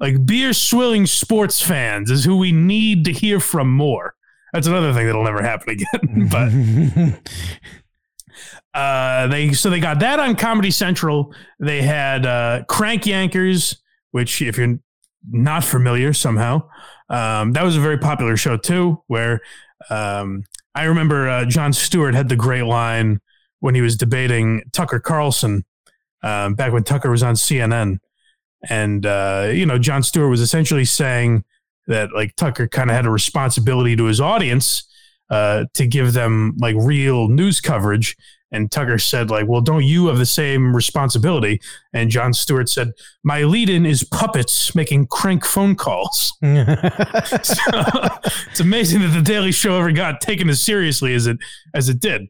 [0.00, 4.14] like beer swilling sports fans is who we need to hear from more.
[4.52, 6.28] That's another thing that'll never happen again.
[8.74, 11.32] but uh, they so they got that on Comedy Central.
[11.60, 13.76] They had uh, Crank Yankers,
[14.10, 14.78] which if you're
[15.30, 16.68] not familiar somehow,
[17.08, 19.02] um, that was a very popular show too.
[19.06, 19.40] Where
[19.90, 20.44] um,
[20.78, 23.20] I remember uh, Jon Stewart had the great line
[23.58, 25.64] when he was debating Tucker Carlson
[26.22, 27.98] um, back when Tucker was on CNN,
[28.70, 31.42] and uh, you know Jon Stewart was essentially saying
[31.88, 34.84] that like Tucker kind of had a responsibility to his audience
[35.30, 38.16] uh, to give them like real news coverage.
[38.50, 41.60] And Tucker said, like, well, don't you have the same responsibility?
[41.92, 46.32] And Jon Stewart said, my lead in is puppets making crank phone calls.
[46.42, 46.48] so,
[48.50, 51.38] it's amazing that the Daily Show ever got taken as seriously as it
[51.74, 52.28] as it did.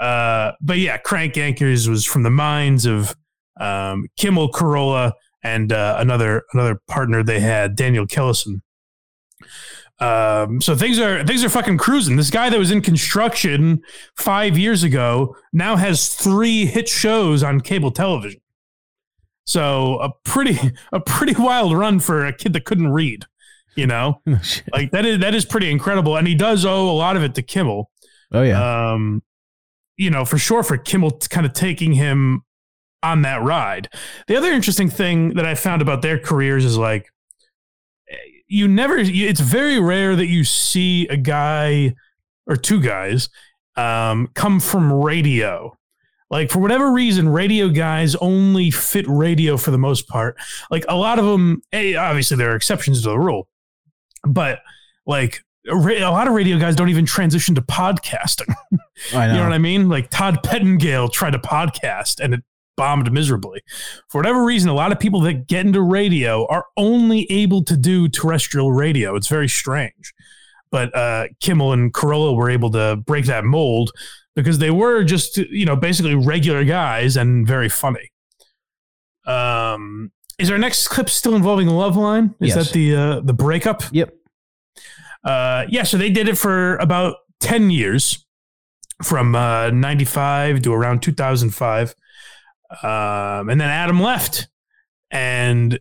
[0.00, 3.14] Uh, but yeah, Crank Yankers was from the minds of
[3.60, 8.60] um, Kimmel Carolla and uh, another another partner they had, Daniel Kellison.
[10.00, 12.16] Um, so things are things are fucking cruising.
[12.16, 13.82] This guy that was in construction
[14.16, 18.40] five years ago now has three hit shows on cable television.
[19.44, 20.58] So a pretty
[20.92, 23.26] a pretty wild run for a kid that couldn't read.
[23.76, 24.20] You know,
[24.72, 27.34] like that is that is pretty incredible, and he does owe a lot of it
[27.36, 27.90] to Kimmel.
[28.32, 28.92] Oh yeah.
[28.92, 29.22] Um,
[29.96, 32.42] you know, for sure for Kimmel kind of taking him
[33.02, 33.88] on that ride.
[34.26, 37.10] The other interesting thing that I found about their careers is like
[38.54, 41.94] you never it's very rare that you see a guy
[42.46, 43.28] or two guys
[43.76, 45.76] um, come from radio.
[46.30, 50.36] Like for whatever reason radio guys only fit radio for the most part.
[50.70, 53.48] Like a lot of them hey, obviously there are exceptions to the rule
[54.26, 54.60] but
[55.06, 58.54] like a lot of radio guys don't even transition to podcasting.
[59.14, 59.32] I know.
[59.32, 59.88] you know what i mean?
[59.88, 62.44] Like Todd Pettengill tried a podcast and it
[62.76, 63.62] bombed miserably.
[64.08, 67.76] For whatever reason, a lot of people that get into radio are only able to
[67.76, 69.14] do terrestrial radio.
[69.16, 70.12] It's very strange.
[70.70, 73.92] But uh, Kimmel and Carolla were able to break that mold
[74.34, 78.10] because they were just, you know, basically regular guys and very funny.
[79.26, 82.34] Um, is our next clip still involving Loveline?
[82.40, 82.66] Is Yes.
[82.66, 83.82] that the uh, the breakup?
[83.92, 84.12] Yep.
[85.22, 88.26] Uh, yeah, so they did it for about 10 years
[89.02, 91.94] from uh, 95 to around 2005.
[92.82, 94.48] Um, and then Adam left.
[95.10, 95.78] And,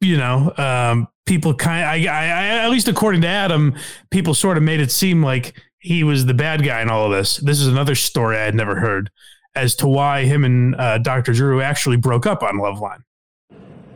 [0.00, 3.74] you know, um, people kind of, I, I, I, at least according to Adam,
[4.10, 7.12] people sort of made it seem like he was the bad guy in all of
[7.12, 7.36] this.
[7.36, 9.10] This is another story I had never heard
[9.54, 11.32] as to why him and uh, Dr.
[11.32, 13.02] Drew actually broke up on Loveline.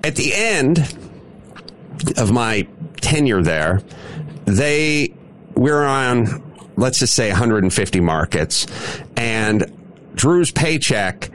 [0.03, 0.79] At the end
[2.17, 2.67] of my
[3.01, 3.83] tenure there,
[4.47, 5.15] they
[5.55, 6.43] we're on
[6.77, 8.67] let's just say 150 markets,
[9.17, 9.71] and
[10.15, 11.31] Drew's paycheck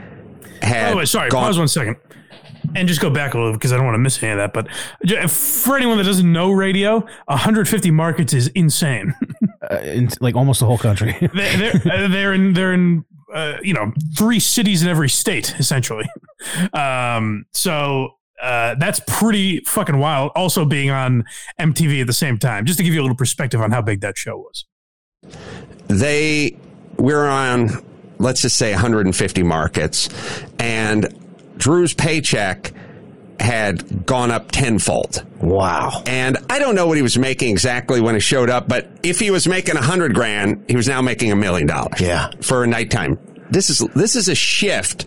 [0.65, 0.93] had.
[0.93, 1.29] Oh, wait, sorry.
[1.29, 1.95] gone- Pause one second.
[2.75, 4.51] And just go back a little because I don't want to miss any of that.
[4.51, 4.69] But
[5.29, 9.13] for anyone that doesn't know radio, 150 markets is insane.
[9.71, 11.15] Uh, in, like almost the whole country.
[11.33, 13.03] they, they're, uh, they're in they're in
[13.33, 16.05] uh, you know three cities in every state essentially.
[16.73, 18.09] Um, so
[18.43, 20.31] uh, that's pretty fucking wild.
[20.35, 21.23] Also being on
[21.59, 24.01] MTV at the same time, just to give you a little perspective on how big
[24.01, 24.65] that show was.
[25.87, 26.55] they
[26.97, 27.69] we're on
[28.19, 30.09] let's just say 150 markets
[30.59, 31.13] and
[31.57, 32.71] drew's paycheck
[33.39, 38.15] had gone up tenfold wow and i don't know what he was making exactly when
[38.15, 41.31] he showed up but if he was making a 100 grand he was now making
[41.31, 42.31] a million dollars Yeah.
[42.41, 43.19] for a nighttime
[43.51, 45.03] this is this is a shift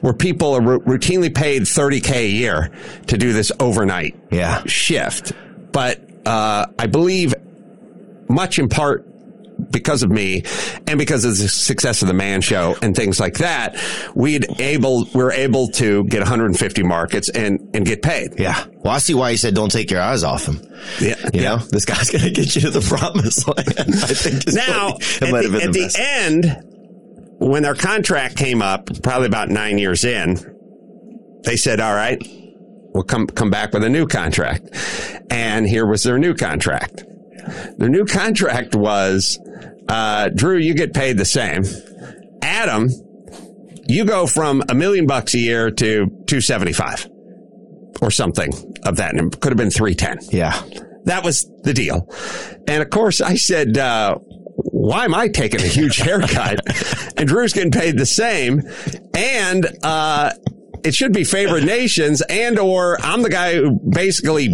[0.00, 2.70] where people are ru- routinely paid 30k a year
[3.08, 4.62] to do this overnight Yeah.
[4.66, 5.32] shift
[5.72, 7.34] but uh, i believe
[8.28, 9.04] much in part
[9.70, 10.42] because of me
[10.86, 13.76] and because of the success of the man show and things like that
[14.14, 18.64] we'd able we are able to get 150 markets and and get paid Yeah.
[18.78, 20.60] Well, I see why you said don't take your eyes off him.
[21.00, 23.78] yeah You know, this guy's going to get you to the promised land.
[23.78, 26.62] I think now at, the, at the the end
[27.38, 30.36] when their contract came up probably about nine years in
[31.44, 32.22] they said all right
[32.94, 34.68] we'll come come back with a new contract
[35.30, 37.04] and here was their new contract
[37.78, 39.38] their new contract was
[39.88, 41.64] uh, drew you get paid the same
[42.42, 42.88] adam
[43.88, 47.08] you go from a million bucks a year to 275
[48.02, 48.52] or something
[48.84, 50.60] of that and it could have been 310 Yeah.
[51.04, 52.12] that was the deal.
[52.68, 56.58] And of course, I said, uh, why am I taking a huge haircut?
[57.16, 58.62] and Drew's getting paid the same.
[59.14, 60.32] And, uh,
[60.84, 64.52] it should be favored nations and or I'm the guy who basically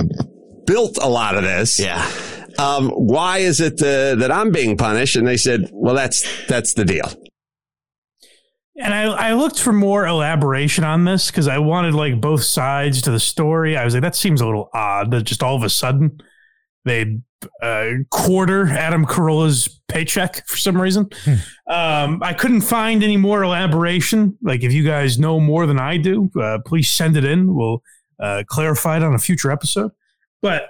[0.67, 1.81] built a lot of this.
[1.81, 2.07] Yeah.
[2.63, 5.17] Um, why is it uh, that I'm being punished?
[5.17, 7.11] And they said, well, that's, that's the deal.
[8.77, 13.03] And I, I looked for more elaboration on this because I wanted like both sides
[13.03, 13.77] to the story.
[13.77, 16.21] I was like, that seems a little odd that just all of a sudden
[16.85, 17.19] they
[17.61, 21.09] uh, quarter Adam Carolla's paycheck for some reason.
[21.69, 24.39] Um, I couldn't find any more elaboration.
[24.43, 27.55] Like, if you guys know more than I do, uh, please send it in.
[27.55, 27.83] We'll
[28.21, 29.91] uh, clarify it on a future episode.
[30.41, 30.67] But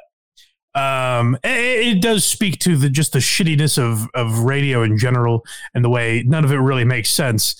[0.74, 5.44] um, it, it does speak to the just the shittiness of of radio in general
[5.74, 7.54] and the way none of it really makes sense.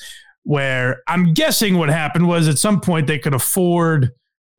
[0.44, 4.10] Where I'm guessing what happened was at some point they could afford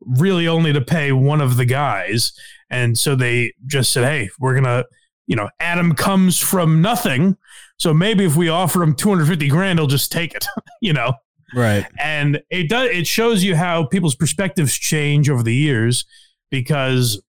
[0.01, 2.32] really only to pay one of the guys,
[2.70, 4.86] and so they just said, "Hey, we're gonna."
[5.26, 7.38] You know, Adam comes from nothing.
[7.78, 10.45] So maybe if we offer him 250 grand, he'll just take it,
[10.82, 11.14] you know?
[11.56, 11.86] Right.
[11.99, 16.04] and it does it shows you how people's perspectives change over the years
[16.49, 17.22] because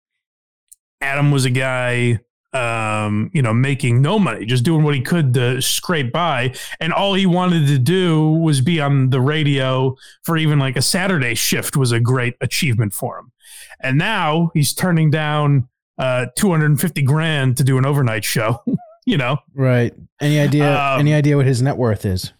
[1.04, 2.18] Adam was a guy
[2.52, 6.92] um you know making no money just doing what he could to scrape by and
[6.92, 11.34] all he wanted to do was be on the radio for even like a Saturday
[11.34, 13.32] shift was a great achievement for him
[13.80, 18.62] and now he's turning down uh 250 grand to do an overnight show
[19.04, 19.92] you know Right.
[20.20, 20.72] Any idea?
[20.72, 22.32] Um, any idea what his net worth is?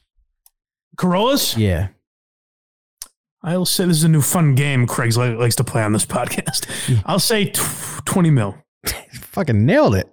[0.96, 1.88] Carollas Yeah.
[3.44, 6.06] I'll say this is a new fun game Craig's li- likes to play on this
[6.06, 7.02] podcast.
[7.06, 8.56] I'll say tw- 20 mil.
[9.20, 10.10] Fucking nailed it.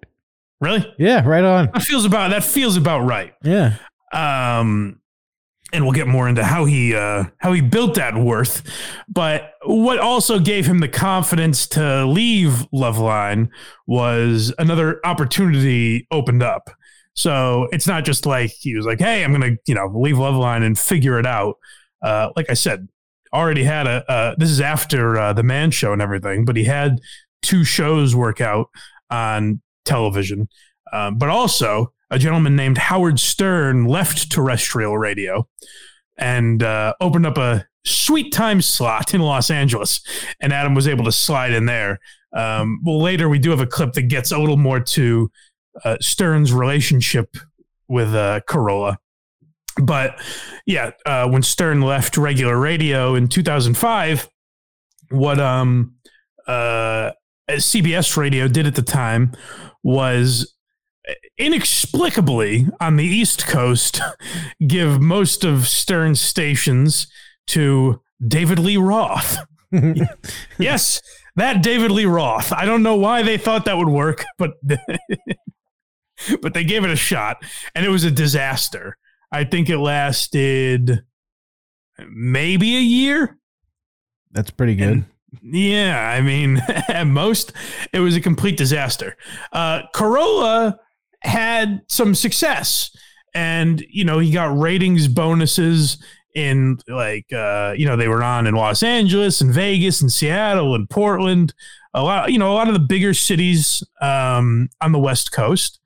[0.60, 0.94] Really?
[1.00, 1.26] Yeah.
[1.28, 1.72] Right on.
[1.74, 3.34] That feels about that feels about right.
[3.44, 3.76] Yeah.
[4.14, 5.00] Um
[5.74, 8.62] and we'll get more into how he uh how he built that worth.
[9.08, 13.50] But what also gave him the confidence to leave Loveline
[13.88, 16.70] was another opportunity opened up.
[17.14, 20.16] So it's not just like he was like, "Hey, I'm going to, you know, leave
[20.16, 21.56] Loveline and figure it out."
[22.02, 22.88] Uh like I said,
[23.34, 27.00] already had a this is after uh, the man show and everything, but he had
[27.42, 28.68] two shows work out
[29.10, 30.48] on television.
[30.94, 35.48] Um, but also, a gentleman named Howard Stern left terrestrial radio
[36.18, 40.02] and uh, opened up a sweet time slot in Los Angeles,
[40.40, 42.00] and Adam was able to slide in there.
[42.34, 45.32] Um, well, later we do have a clip that gets a little more to
[45.84, 47.36] uh, Stern's relationship
[47.88, 48.98] with uh, Carolla.
[49.82, 50.20] But
[50.66, 54.30] yeah, uh, when Stern left regular radio in 2005,
[55.10, 55.96] what um
[56.48, 57.12] uh
[57.50, 59.34] CBS radio did at the time
[59.84, 60.54] was
[61.38, 64.00] inexplicably on the East Coast
[64.68, 67.08] give most of Stern's stations
[67.48, 69.38] to David Lee Roth.
[70.58, 71.02] yes,
[71.36, 72.52] that David Lee Roth.
[72.54, 74.52] I don't know why they thought that would work, but
[76.42, 77.44] but they gave it a shot
[77.74, 78.98] and it was a disaster.
[79.32, 81.04] I think it lasted
[82.10, 83.38] maybe a year.
[84.32, 85.06] That's pretty good.
[85.42, 86.58] Yeah, I mean,
[86.88, 87.54] at most,
[87.94, 89.16] it was a complete disaster.
[89.54, 90.78] Uh, Carolla
[91.22, 92.96] had some success,
[93.34, 96.04] and you know he got ratings bonuses
[96.36, 100.76] in like uh, you know they were on in Los Angeles and Vegas and Seattle
[100.76, 101.54] and Portland,
[101.94, 105.80] a lot you know a lot of the bigger cities um, on the West Coast,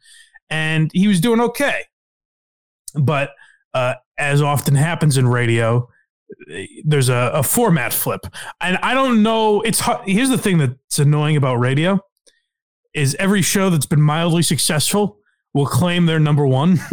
[0.50, 1.84] and he was doing okay.
[3.00, 3.32] But
[3.74, 5.88] uh, as often happens in radio,
[6.84, 8.26] there's a, a format flip,
[8.62, 9.62] and I don't know.
[9.62, 12.00] It's here's the thing that's annoying about radio
[12.94, 15.20] is every show that's been mildly successful
[15.54, 16.80] will claim they're number one.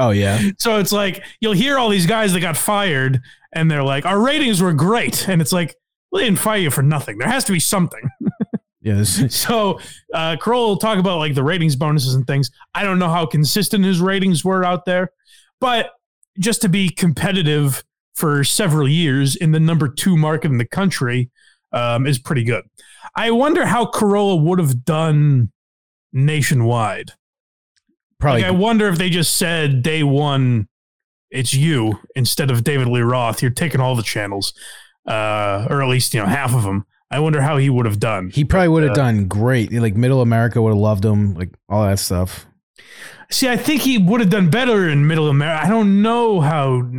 [0.00, 0.40] Oh yeah.
[0.60, 3.20] so it's like you'll hear all these guys that got fired,
[3.52, 5.74] and they're like, "Our ratings were great," and it's like,
[6.12, 7.18] "Well, they didn't fire you for nothing.
[7.18, 8.08] There has to be something."
[8.80, 9.34] Yes.
[9.34, 9.80] so
[10.14, 12.50] uh, Kroll will talk about like the ratings bonuses and things.
[12.74, 15.10] I don't know how consistent his ratings were out there,
[15.60, 15.90] but
[16.38, 17.82] just to be competitive
[18.14, 21.30] for several years in the number two market in the country
[21.72, 22.64] um, is pretty good.
[23.14, 25.50] I wonder how Carolla would have done
[26.12, 27.12] nationwide.
[28.18, 28.42] Probably.
[28.42, 30.68] Like, I wonder if they just said day one,
[31.30, 33.42] it's you instead of David Lee Roth.
[33.42, 34.52] You're taking all the channels,
[35.06, 36.84] uh, or at least you know half of them.
[37.10, 38.30] I wonder how he would have done.
[38.30, 39.72] He probably would have Uh, done great.
[39.72, 41.34] Like Middle America would have loved him.
[41.34, 42.46] Like all that stuff.
[43.30, 45.66] See, I think he would have done better in Middle America.
[45.66, 46.90] I don't know how.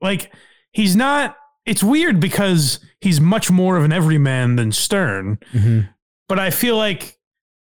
[0.00, 0.32] Like,
[0.72, 1.36] he's not.
[1.66, 5.80] It's weird because he's much more of an everyman than Stern, Mm-hmm.
[6.28, 7.18] but I feel like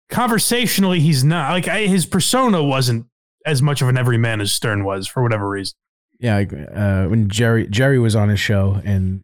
[0.09, 1.51] conversationally he's not.
[1.51, 3.05] Like, I, his persona wasn't
[3.45, 5.75] as much of an everyman as Stern was for whatever reason.
[6.19, 6.37] Yeah.
[6.73, 9.23] Uh, when Jerry Jerry was on his show and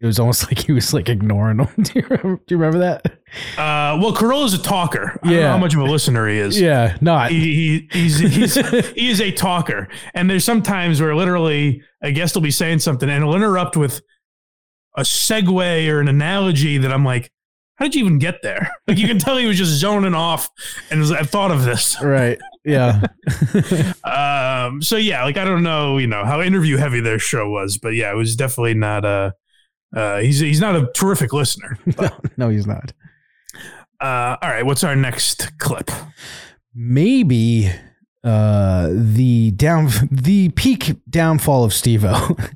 [0.00, 1.68] it was almost like he was like ignoring him.
[1.82, 3.06] do, you remember, do you remember that?
[3.58, 5.18] Uh, well, Carolla's a talker.
[5.22, 5.50] I don't know Yeah.
[5.52, 6.60] how much of a listener he is.
[6.60, 6.96] Yeah.
[7.00, 7.30] Not.
[7.30, 8.54] he, he he's he's
[8.92, 12.78] he is a talker, and there's some times where literally a guest will be saying
[12.80, 14.00] something and he'll interrupt with
[14.96, 17.30] a segue or an analogy that I'm like,
[17.76, 18.70] how did you even get there?
[18.88, 20.48] Like you can tell he was just zoning off
[20.90, 22.00] and was, I thought of this.
[22.02, 22.38] Right.
[22.64, 23.02] Yeah.
[24.04, 24.82] Um.
[24.82, 27.90] So yeah, like I don't know, you know how interview heavy their show was, but
[27.94, 29.34] yeah, it was definitely not a.
[29.94, 31.78] Uh, he's he's not a terrific listener.
[32.36, 32.92] no, he's not.
[34.00, 35.90] Uh, all right, what's our next clip?
[36.74, 37.70] Maybe
[38.24, 42.36] uh the down the peak downfall of Steve-O.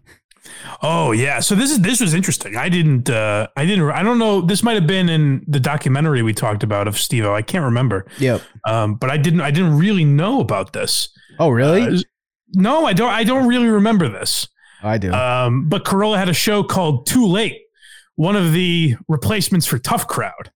[0.82, 2.56] Oh yeah, so this is this was interesting.
[2.56, 4.40] I didn't, uh, I didn't, I don't know.
[4.40, 7.26] This might have been in the documentary we talked about of Steve.
[7.26, 8.06] I can't remember.
[8.18, 8.42] Yep.
[8.66, 11.08] Um, but I didn't, I didn't really know about this.
[11.38, 11.82] Oh, really?
[11.82, 12.00] Uh,
[12.54, 13.10] no, I don't.
[13.10, 14.48] I don't really remember this.
[14.82, 15.12] I do.
[15.12, 17.58] Um, but Carolla had a show called Too Late,
[18.16, 20.50] one of the replacements for Tough Crowd.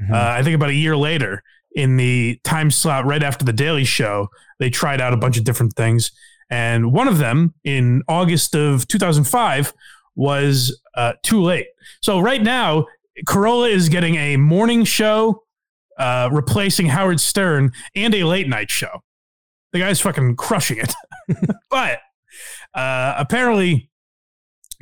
[0.00, 0.12] Mm-hmm.
[0.12, 1.42] Uh, I think about a year later,
[1.72, 4.28] in the time slot right after the Daily Show,
[4.58, 6.10] they tried out a bunch of different things,
[6.50, 9.72] and one of them in August of 2005
[10.14, 11.66] was uh, Too Late.
[12.00, 12.86] So right now,
[13.26, 15.42] Carolla is getting a morning show
[15.98, 19.02] uh, replacing Howard Stern and a late night show.
[19.72, 20.94] The guy's fucking crushing it.
[21.70, 21.98] but
[22.74, 23.90] uh, apparently,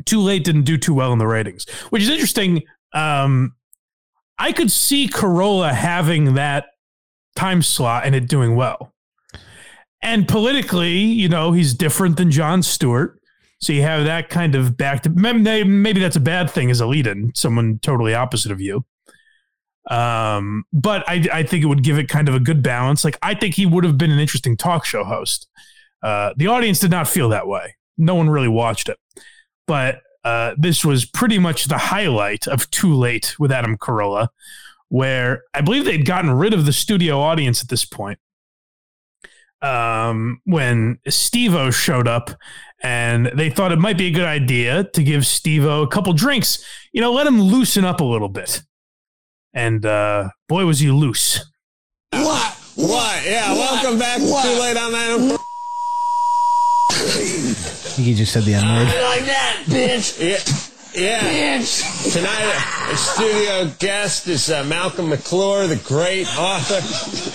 [0.05, 2.63] Too Late didn't do too well in the ratings, which is interesting.
[2.93, 3.55] Um,
[4.39, 6.67] I could see Carolla having that
[7.35, 8.93] time slot and it doing well.
[10.03, 13.19] And politically, you know, he's different than Jon Stewart.
[13.59, 16.87] So you have that kind of back to maybe, that's a bad thing as a
[16.87, 18.85] lead in, someone totally opposite of you.
[19.91, 23.05] Um, but I, I think it would give it kind of a good balance.
[23.05, 25.49] Like, I think he would have been an interesting talk show host.
[26.03, 27.77] Uh, the audience did not feel that way.
[27.99, 28.99] No one really watched it.
[29.67, 34.29] But uh, this was pretty much the highlight of Too Late with Adam Carolla,
[34.89, 38.19] where I believe they'd gotten rid of the studio audience at this point.
[39.63, 42.31] Um, when Steve-O showed up
[42.83, 46.65] and they thought it might be a good idea to give Steve-O a couple drinks,
[46.93, 48.63] you know, let him loosen up a little bit.
[49.55, 51.51] And uh, boy, was he loose.
[52.11, 52.53] What?
[52.77, 53.25] What?
[53.25, 55.39] Yeah, welcome back to Too Late on Adam.
[57.97, 58.85] I think he just said the N word.
[58.89, 60.21] like that, bitch.
[60.93, 61.25] Yeah.
[61.25, 61.65] Yeah.
[62.13, 66.75] Tonight, our studio guest is uh, Malcolm McClure, the great author.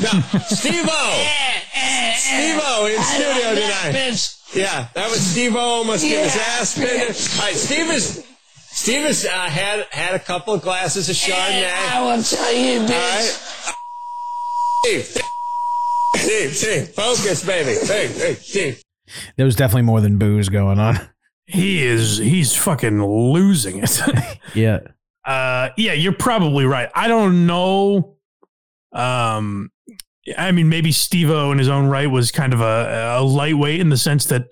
[0.04, 1.26] No, Steve-O.
[2.16, 4.38] Steve-O in studio tonight.
[4.54, 7.40] Yeah, that was Steve-O almost getting his ass pinned.
[7.40, 8.24] All right, Steve is.
[8.70, 11.74] Steve has uh, had had a couple of glasses of Chardonnay.
[11.92, 12.92] I will tell you, bitch.
[12.92, 13.76] All right.
[14.86, 15.24] Steve,
[16.18, 17.84] Steve, Steve, focus, baby.
[17.88, 18.84] Hey, hey, Steve.
[19.38, 20.98] There was definitely more than booze going on.
[21.48, 24.00] He is he's fucking losing it.
[24.56, 24.80] Yeah.
[25.26, 26.90] uh yeah, you're probably right.
[26.96, 28.16] I don't know.
[28.94, 29.70] Um
[30.38, 33.90] I mean maybe Steve-O in his own right was kind of a, a lightweight in
[33.90, 34.46] the sense that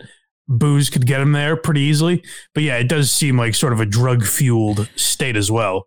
[0.49, 2.22] booze could get him there pretty easily.
[2.53, 5.86] But yeah, it does seem like sort of a drug fueled state as well.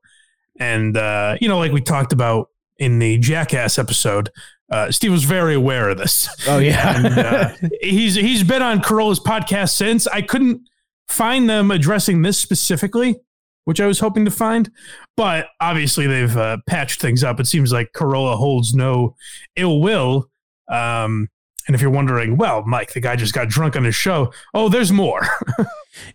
[0.58, 2.48] And uh, you know, like we talked about
[2.78, 4.30] in the Jackass episode,
[4.72, 6.28] uh, Steve was very aware of this.
[6.48, 7.02] Oh yeah.
[7.04, 10.06] And, uh, he's he's been on Carolla's podcast since.
[10.06, 10.62] I couldn't
[11.08, 13.16] find them addressing this specifically,
[13.64, 14.70] which I was hoping to find,
[15.16, 17.38] but obviously they've uh, patched things up.
[17.38, 19.14] It seems like Carolla holds no
[19.56, 20.30] ill will.
[20.68, 21.28] Um,
[21.66, 24.32] and if you're wondering, well, Mike, the guy just got drunk on his show.
[24.54, 25.22] Oh, there's more.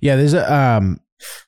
[0.02, 1.00] Yeah, there's a um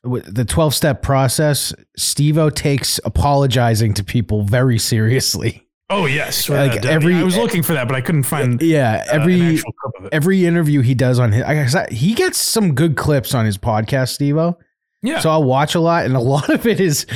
[0.04, 1.74] the 12 step process.
[1.96, 5.68] Steve-O takes apologizing to people very seriously.
[5.92, 8.62] Oh yes, Like, Uh, every- I was looking for that, but I couldn't find.
[8.62, 10.08] Yeah, uh, an every actual clip of it.
[10.14, 13.44] every interview he does on his I guess that- he gets some good clips on
[13.44, 14.56] his podcast, Steve-O.
[15.02, 15.18] Yeah.
[15.20, 17.06] So I'll watch a lot and a lot of it is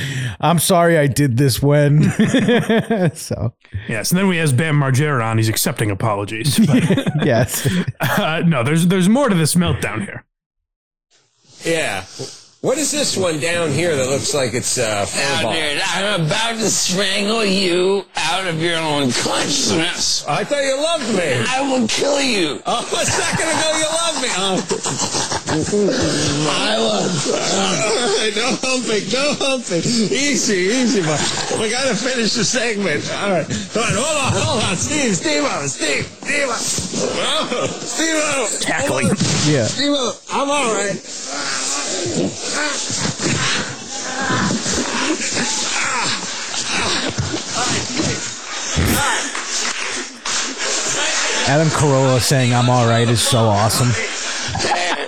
[0.41, 2.03] I'm sorry I did this when
[3.15, 3.53] so
[3.87, 5.37] Yes, and then we has Bam Margera on.
[5.37, 6.57] He's accepting apologies.
[6.67, 7.67] But, yes.
[8.01, 10.25] uh, no, there's there's more to this meltdown here.
[11.63, 12.03] Yeah.
[12.65, 16.57] What is this one down here that looks like it's uh, Now, dude, I'm about
[16.57, 20.25] to strangle you out of your own consciousness.
[20.25, 21.45] I thought you loved me.
[21.47, 22.63] I will kill you.
[22.65, 24.29] Oh, a second ago you loved me.
[24.33, 24.57] Oh.
[26.49, 29.85] I love All right, no humping, no humping.
[29.85, 31.21] Easy, easy, but
[31.61, 33.05] we gotta finish the segment.
[33.13, 39.09] All right, all right, hold on, hold on, Steve, Steve, Steve, Steve, oh, Steve, Tackling.
[39.53, 39.65] Yeah.
[39.65, 39.93] Steve,
[40.33, 41.84] I'm all right.
[51.47, 53.89] Adam Carolla saying I'm all right is so awesome.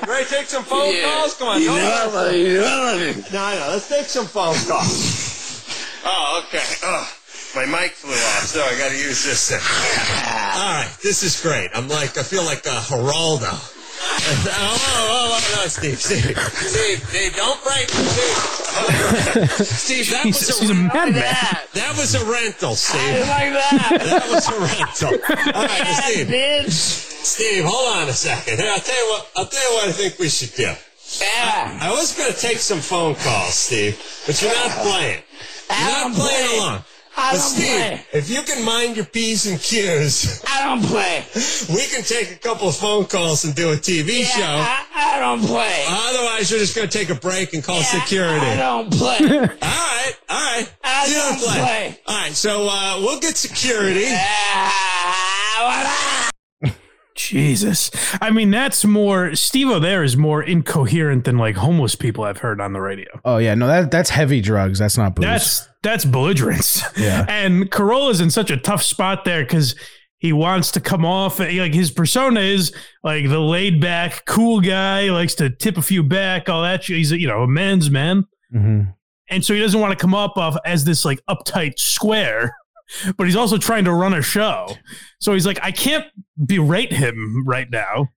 [0.10, 1.36] Ready to take some phone calls?
[1.38, 1.94] Come on, You hold know on.
[1.94, 3.24] I love you, you know I love you.
[3.32, 6.02] No, no, let's take some phone calls.
[6.04, 6.64] Oh, okay.
[6.84, 7.14] Oh,
[7.56, 9.60] my mic flew off, so I got to use this thing.
[9.60, 11.70] All right, this is great.
[11.76, 13.77] I'm like, I feel like a Geraldo.
[14.00, 14.78] Oh, oh,
[15.10, 19.48] oh, oh, no, Steve, Steve, Steve, Steve, don't break, Steve.
[19.68, 21.14] Steve, that was a he's a madman.
[21.74, 23.02] That was a rental, Steve.
[23.02, 24.00] I like that.
[24.06, 25.10] That was a rental.
[25.56, 26.28] All right, Steve.
[26.28, 26.72] Bitch.
[26.72, 28.60] Steve, hold on a second.
[28.60, 29.32] Here, I'll tell you what.
[29.36, 30.74] I'll tell you what I think we should do.
[31.20, 31.80] Yeah.
[31.82, 35.24] I was going to take some phone calls, Steve, but you're not playing.
[35.70, 36.58] You're not don't playing play.
[36.58, 36.84] along.
[37.20, 38.02] I But don't Steve, play.
[38.14, 41.26] if you can mind your P's and Q's, I don't play.
[41.76, 44.44] we can take a couple of phone calls and do a TV Yeah, show.
[44.44, 45.84] I, I don't play.
[45.88, 48.46] Otherwise, you're just going to take a break and call Yeah, security.
[48.46, 49.18] I don't play.
[49.20, 50.74] all right, all right.
[50.84, 52.00] I You don't play.
[52.08, 54.06] All right, so uh, we'll get security.
[57.18, 57.92] Jesus,
[58.22, 59.36] I mean that's more.
[59.36, 63.08] Steve-O there is more incoherent than like homeless people I've heard on the radio.
[63.26, 64.80] Oh yeah, no that that's heavy drugs.
[64.80, 65.24] That's not booze.
[65.26, 66.84] That's that's belligerence.
[66.98, 67.26] Yeah.
[67.30, 69.76] And Carolla's in such a tough spot there because
[70.20, 75.10] he wants to come off like his persona is like the laid back, cool guy,
[75.12, 76.84] likes to tip a few back, all that.
[76.86, 78.94] He's a, you know a man's man, Mhm.
[79.30, 82.56] and so he doesn't want to come up off as this like uptight square.
[83.18, 84.68] But he's also trying to run a show,
[85.20, 86.06] so he's like, I can't
[86.38, 88.08] berate him right now,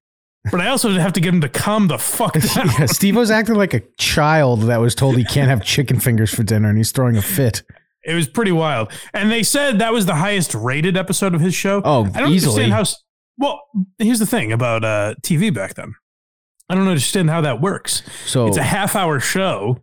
[0.50, 2.68] but I also have to get him to calm the fuck down.
[2.78, 6.32] yeah, Steve was acting like a child that was told he can't have chicken fingers
[6.32, 7.62] for dinner and he's throwing a fit.
[8.04, 8.90] It was pretty wild.
[9.12, 11.82] And they said that was the highest rated episode of his show.
[11.84, 12.64] Oh, I don't easily.
[12.64, 12.84] understand how.
[13.36, 13.60] Well,
[13.98, 15.94] here's the thing about uh, TV back then.
[16.70, 18.02] I don't understand how that works.
[18.24, 19.82] So It's a half hour show.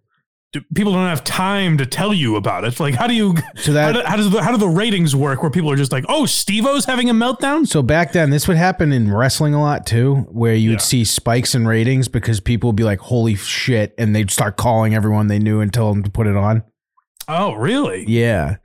[0.59, 2.79] Do- People don't have time to tell you about it.
[2.79, 3.35] Like, how do you?
[3.55, 5.41] So that- how, do, how does the, how do the ratings work?
[5.41, 8.57] Where people are just like, "Oh, Steve-O's having a meltdown." So back then, this would
[8.57, 12.69] happen in wrestling a lot too, where you would see spikes in ratings because people
[12.69, 16.03] would be like, "Holy shit!" and they'd start calling everyone they knew and tell them
[16.03, 16.63] to put it on.
[17.27, 18.05] Oh, really?
[18.07, 18.57] Yeah.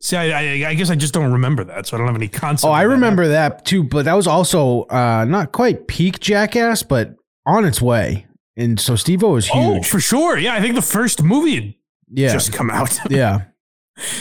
[0.00, 0.24] See, I,
[0.64, 2.68] I, I guess I just don't remember that, so I don't have any concept.
[2.68, 2.88] Oh, I that.
[2.90, 7.14] remember that too, but that was also uh, not quite peak Jackass, but
[7.46, 8.26] on its way.
[8.56, 9.86] And so Steve-O was Oh, huge.
[9.86, 10.38] for sure.
[10.38, 11.74] Yeah, I think the first movie had
[12.10, 12.32] yeah.
[12.32, 12.98] just come out.
[13.10, 13.42] yeah.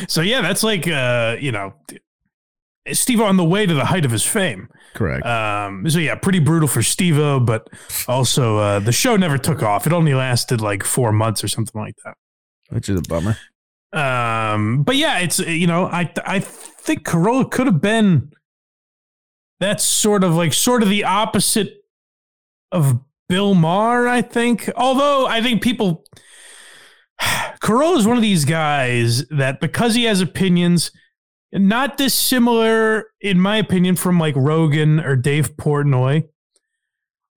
[0.07, 1.73] So yeah, that's like uh, you know,
[2.91, 4.69] Steve on the way to the height of his fame.
[4.93, 5.25] Correct.
[5.25, 7.69] Um, so yeah, pretty brutal for Steve-O, but
[8.07, 9.86] also uh, the show never took off.
[9.86, 12.15] It only lasted like four months or something like that.
[12.69, 13.38] Which is a bummer.
[13.93, 18.31] Um, but yeah, it's you know, I I think Carolla could have been
[19.59, 21.73] that's sort of like sort of the opposite
[22.71, 24.69] of Bill Maher, I think.
[24.76, 26.05] Although I think people
[27.61, 30.91] Carolla is one of these guys that because he has opinions,
[31.51, 36.28] not dissimilar, in my opinion, from like Rogan or Dave Portnoy,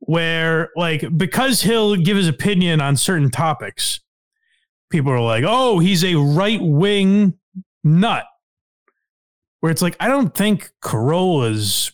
[0.00, 4.00] where like because he'll give his opinion on certain topics,
[4.90, 7.34] people are like, oh, he's a right wing
[7.84, 8.24] nut.
[9.60, 11.92] Where it's like, I don't think Carolla's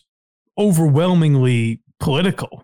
[0.57, 2.63] overwhelmingly political.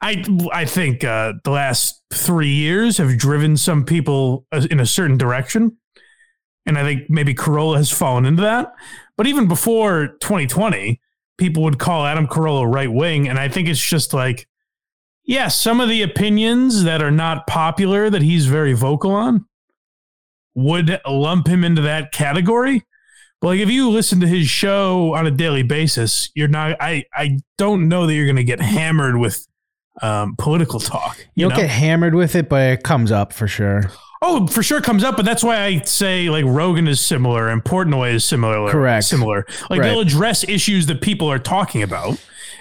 [0.00, 4.86] I I think uh, the last three years have driven some people uh, in a
[4.86, 5.76] certain direction,
[6.66, 8.72] and I think maybe Carolla has fallen into that.
[9.16, 11.00] But even before 2020,
[11.38, 14.46] people would call Adam Carolla right wing, and I think it's just like,
[15.24, 19.46] yeah, some of the opinions that are not popular that he's very vocal on
[20.54, 22.84] would lump him into that category.
[23.40, 27.04] But like if you listen to his show on a daily basis, you're not I
[27.14, 29.46] I don't know that you're going to get hammered with
[30.02, 31.18] um, political talk.
[31.34, 31.56] You, know?
[31.56, 33.84] get hammered with it, but it comes up for sure.
[34.20, 37.62] Oh, for sure comes up, but that's why I say like Rogan is similar and
[37.62, 38.68] Portnoy is similar.
[38.70, 39.04] Correct.
[39.04, 39.46] Similar.
[39.70, 39.90] Like Right.
[39.90, 42.18] they'll address issues that people are talking about.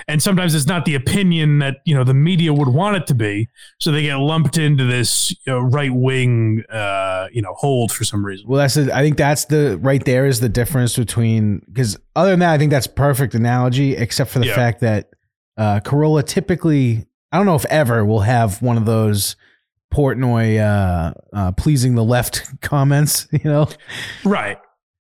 [0.10, 3.16] And sometimes it's not the opinion that, you know, the media would want it to
[3.16, 3.50] be.
[3.80, 8.04] So they get lumped into this you know, right wing uh, you know, hold for
[8.04, 8.46] some reason.
[8.48, 12.30] Well, that's the, I think that's the right there is the difference between because other
[12.30, 14.56] than that, I think that's perfect analogy, except for the Yeah.
[14.56, 15.10] fact that
[15.58, 19.36] uh, Carolla typically, I don't know if ever we'll have one of those
[19.94, 23.28] Portnoy uh, uh, pleasing the left comments.
[23.32, 23.68] You know,
[24.24, 24.58] Right.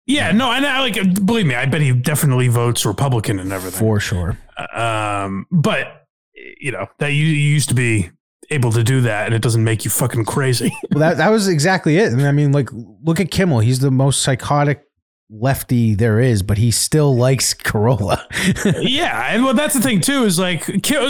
[0.05, 0.95] Yeah, no, and I like
[1.25, 3.79] believe me, I bet he definitely votes Republican and everything.
[3.79, 4.37] for sure.
[4.73, 6.07] Um, but
[6.59, 8.11] you know that you, you used to be
[8.49, 10.71] able to do that, and it doesn't make you fucking crazy.
[10.91, 12.11] Well, that that was exactly it.
[12.11, 13.59] And I mean, like, look at Kimmel.
[13.59, 14.83] He's the most psychotic
[15.33, 18.23] lefty there is, but he still likes Carolla.
[18.81, 20.23] yeah, and well, that's the thing too.
[20.23, 20.63] Is like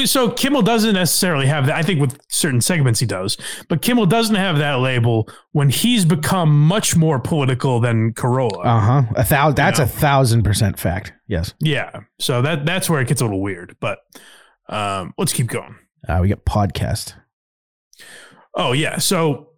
[0.06, 1.76] so Kimmel doesn't necessarily have that.
[1.76, 6.06] I think with certain segments he does, but Kimmel doesn't have that label when he's
[6.06, 8.66] become much more political than Carolla.
[8.66, 9.04] Uh huh.
[9.16, 9.56] A thousand.
[9.56, 9.86] That's know?
[9.86, 11.14] a thousand percent fact.
[11.28, 11.54] Yes.
[11.60, 13.76] yeah, so that that's where it gets a little weird.
[13.80, 14.00] But
[14.70, 15.76] um, let's keep going.
[16.08, 17.16] Uh, we get podcast.
[18.56, 18.98] Oh yeah.
[18.98, 19.50] So,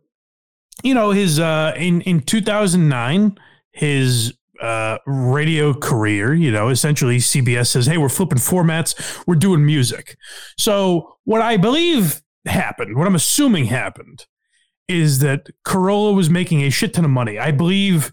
[0.83, 3.37] you know, his uh in in 2009,
[3.71, 9.23] his uh radio career, you know, essentially CBS says, "Hey, we're flipping formats.
[9.27, 10.17] We're doing music."
[10.57, 14.25] So, what I believe happened, what I'm assuming happened
[14.87, 17.39] is that Carolla was making a shit ton of money.
[17.39, 18.11] I believe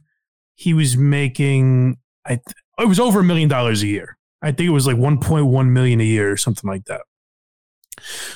[0.55, 4.17] he was making I th- it was over a million dollars a year.
[4.43, 7.03] I think it was like 1.1 million a year or something like that.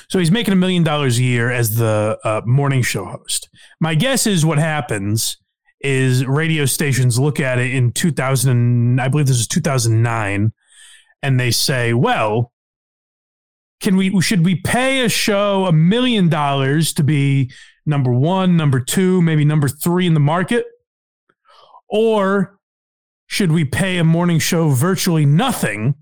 [0.07, 3.49] So he's making a million dollars a year as the uh, morning show host.
[3.79, 5.37] My guess is what happens
[5.81, 10.51] is radio stations look at it in 2000, I believe this is 2009,
[11.21, 12.51] and they say, well,
[13.79, 17.51] can we, should we pay a show a million dollars to be
[17.85, 20.65] number one, number two, maybe number three in the market?
[21.89, 22.57] Or
[23.27, 25.95] should we pay a morning show virtually nothing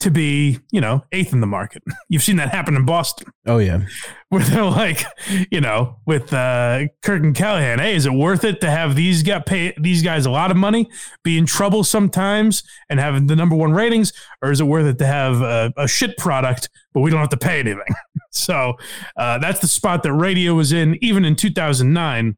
[0.00, 1.82] to be, you know, eighth in the market?
[2.08, 3.80] You've seen that happen in Boston Oh yeah.
[4.28, 5.04] where they're like,
[5.50, 9.22] you know, with uh, Kirk and Callahan, hey, is it worth it to have these
[9.22, 10.86] guys pay these guys a lot of money,
[11.24, 14.98] be in trouble sometimes, and having the number one ratings, or is it worth it
[14.98, 17.94] to have a, a shit product but we don't have to pay anything?
[18.30, 18.74] so
[19.16, 22.36] uh, that's the spot that radio was in, even in 2009.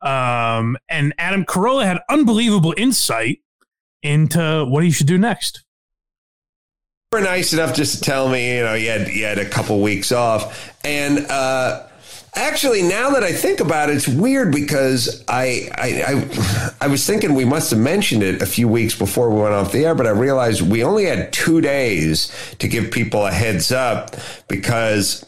[0.00, 3.40] Um, and Adam Carolla had unbelievable insight
[4.02, 5.64] into what he should do next.
[7.10, 9.80] Were nice enough just to tell me, you know, you had you had a couple
[9.80, 11.86] weeks off, and uh,
[12.34, 17.06] actually, now that I think about it, it's weird because I, I I I was
[17.06, 19.94] thinking we must have mentioned it a few weeks before we went off the air,
[19.94, 24.14] but I realized we only had two days to give people a heads up
[24.46, 25.24] because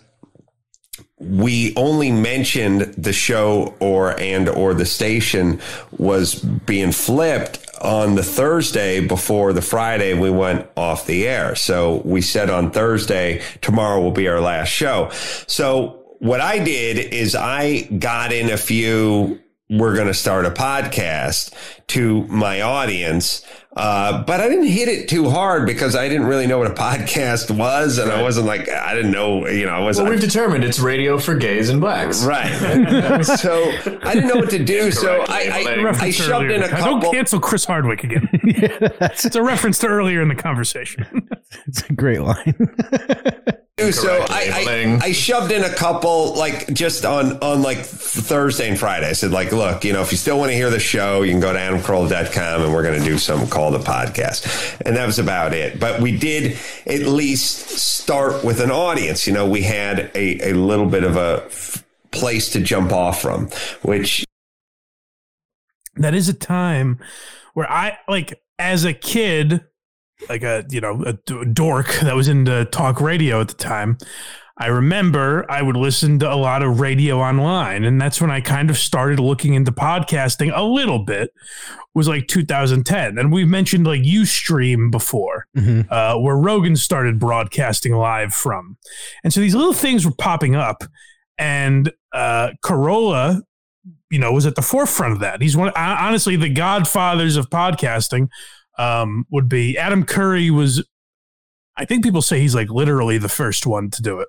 [1.21, 5.61] we only mentioned the show or and or the station
[5.99, 11.55] was being flipped on the Thursday before the Friday we went off the air.
[11.55, 15.11] So we said on Thursday tomorrow will be our last show.
[15.47, 19.41] So what I did is I got in a few
[19.71, 21.55] we're going to start a podcast
[21.89, 23.45] to my audience.
[23.77, 26.75] Uh, but I didn't hit it too hard because I didn't really know what a
[26.75, 27.99] podcast was.
[27.99, 30.07] And I wasn't like, I didn't know, you know, I wasn't.
[30.07, 32.25] Well, we've determined it's radio for gays and blacks.
[32.25, 32.51] Right.
[33.25, 33.63] so
[34.03, 34.91] I didn't know what to do.
[34.91, 38.29] So I, I, I shoved earlier in a the- Don't cancel Chris Hardwick again.
[38.43, 41.29] it's a reference to earlier in the conversation.
[41.67, 42.55] It's a great line.
[43.91, 48.79] So I, I, I shoved in a couple like just on on like Thursday and
[48.79, 49.09] Friday.
[49.09, 51.33] I said like, look, you know, if you still want to hear the show, you
[51.33, 54.81] can go to adamcarolla.com and we're going to do something called the podcast.
[54.85, 55.81] And that was about it.
[55.81, 59.27] But we did at least start with an audience.
[59.27, 63.23] You know, we had a, a little bit of a f- place to jump off
[63.23, 63.49] from,
[63.83, 64.25] which
[65.97, 66.99] that is a time
[67.55, 69.65] where I like as a kid,
[70.29, 71.15] like a you know a
[71.47, 73.99] dork that was into talk radio at the time.
[74.59, 78.43] I remember I would listen to a lot of radio online, and that's when I
[78.43, 81.31] kind of started looking into podcasting a little bit.
[81.95, 85.91] Was like 2010, and we've mentioned like UStream before, Mhm.
[85.91, 88.77] uh, where Rogan started broadcasting live from,
[89.25, 90.85] and so these little things were popping up,
[91.39, 93.41] and uh, Carolla
[94.11, 95.41] you know was at the forefront of that.
[95.41, 98.29] He's one honestly the godfathers of podcasting
[98.79, 100.85] um, would be Adam Curry was
[101.77, 104.29] I think people say he's like literally the first one to do it.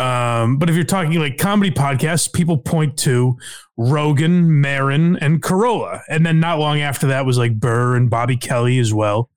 [0.00, 3.36] Um, but if you're talking like comedy podcasts, people point to
[3.76, 8.36] Rogan, Maron, and Carolla, and then not long after that was like Burr and Bobby
[8.36, 9.28] Kelly as well.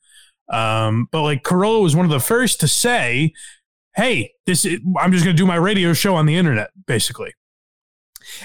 [0.50, 3.34] Um, but like Carolla was one of the first to say,
[3.96, 7.34] "Hey, this is, I'm just going to do my radio show on the internet, basically."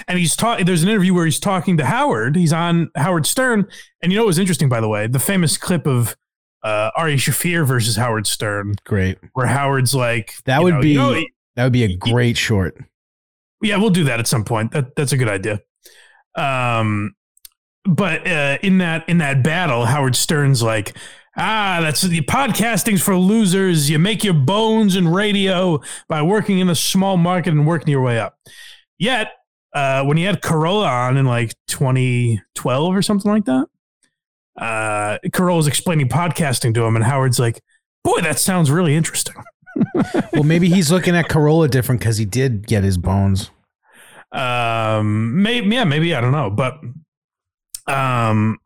[0.07, 0.65] And he's talking.
[0.65, 2.35] There's an interview where he's talking to Howard.
[2.35, 3.67] He's on Howard Stern,
[4.01, 6.15] and you know what was interesting, by the way, the famous clip of
[6.63, 9.17] uh, Ari Shaffir versus Howard Stern, Great.
[9.33, 11.21] where Howard's like, That would know, be you know,
[11.55, 12.77] that would be a great short.
[13.61, 14.71] yeah, we'll do that at some point.
[14.71, 15.61] That that's a good idea.
[16.35, 17.15] Um,
[17.83, 20.95] but uh, in that in that battle, Howard Stern's like,
[21.35, 23.89] ah, that's the podcasting's for losers.
[23.89, 28.01] You make your bones in radio by working in a small market and working your
[28.03, 28.37] way up.
[28.99, 29.31] Yet,
[29.73, 33.67] uh, when he had Carolla on in like 2012 or something like that,
[34.57, 37.61] uh, Carolla's explaining podcasting to him, and Howard's like,
[38.03, 39.35] boy, that sounds really interesting.
[40.33, 43.51] well, maybe he's looking at Carolla different because he did get his bones.
[44.33, 46.79] um maybe yeah maybe i don't know but
[47.87, 48.57] um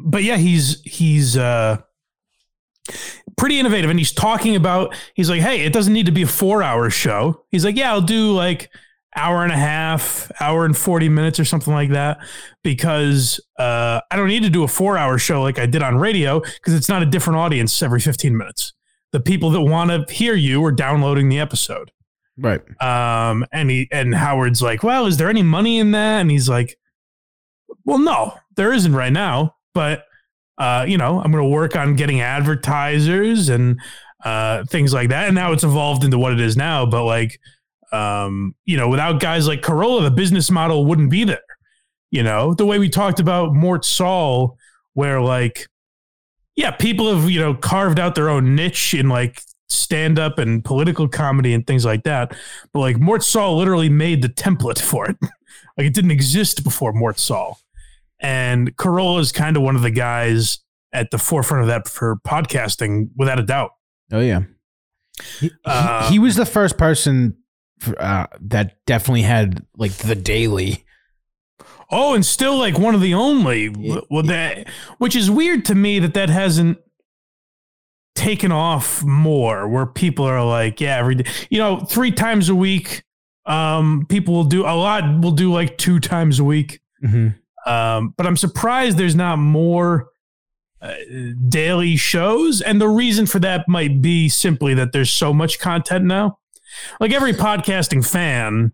[0.00, 1.76] but yeah he's he's uh
[3.36, 6.26] pretty innovative and he's talking about he's like hey it doesn't need to be a
[6.26, 8.70] four hour show he's like yeah i'll do like
[9.16, 12.18] hour and a half hour and 40 minutes or something like that
[12.62, 15.96] because uh i don't need to do a four hour show like i did on
[15.98, 18.72] radio because it's not a different audience every 15 minutes
[19.12, 21.90] the people that want to hear you are downloading the episode
[22.36, 22.60] Right.
[22.82, 26.20] um, and he and Howard's like, well, is there any money in that?
[26.20, 26.76] And he's like,
[27.84, 30.04] well, no, there isn't right now, but
[30.58, 33.80] uh, you know, I'm going to work on getting advertisers and
[34.24, 35.26] uh, things like that.
[35.26, 36.86] And now it's evolved into what it is now.
[36.86, 37.38] But like,
[37.94, 41.38] um, you know, without guys like Carolla, the business model wouldn't be there.
[42.10, 44.56] You know, the way we talked about Mort Sahl,
[44.94, 45.66] where like,
[46.56, 50.64] yeah, people have you know carved out their own niche in like stand up and
[50.64, 52.36] political comedy and things like that.
[52.72, 55.16] But like Mort Sahl literally made the template for it.
[55.76, 57.58] like it didn't exist before Mort Sahl.
[58.20, 60.60] And Carolla is kind of one of the guys
[60.92, 63.72] at the forefront of that for podcasting, without a doubt.
[64.12, 64.42] Oh yeah.
[65.40, 67.36] He, Uh, he was the first person
[67.98, 70.84] uh, that definitely had like the daily.
[71.90, 73.68] Oh, and still like one of the only.
[74.10, 74.68] Well, that
[74.98, 76.78] which is weird to me that that hasn't
[78.14, 79.68] taken off more.
[79.68, 83.04] Where people are like, yeah, every day, you know, three times a week.
[83.46, 85.20] Um, people will do a lot.
[85.20, 86.80] Will do like two times a week.
[87.04, 87.70] Mm-hmm.
[87.70, 90.08] Um, but I'm surprised there's not more
[90.80, 90.94] uh,
[91.48, 96.04] daily shows, and the reason for that might be simply that there's so much content
[96.04, 96.38] now.
[97.00, 98.72] Like every podcasting fan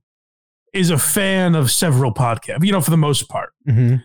[0.73, 3.51] is a fan of several podcasts, you know, for the most part.
[3.69, 3.97] Mm-hmm.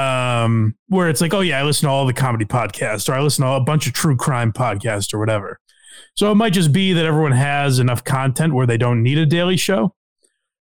[0.00, 3.20] Um, where it's like, oh yeah, I listen to all the comedy podcasts, or I
[3.20, 5.58] listen to a bunch of true crime podcasts, or whatever.
[6.14, 9.26] So it might just be that everyone has enough content where they don't need a
[9.26, 9.94] daily show.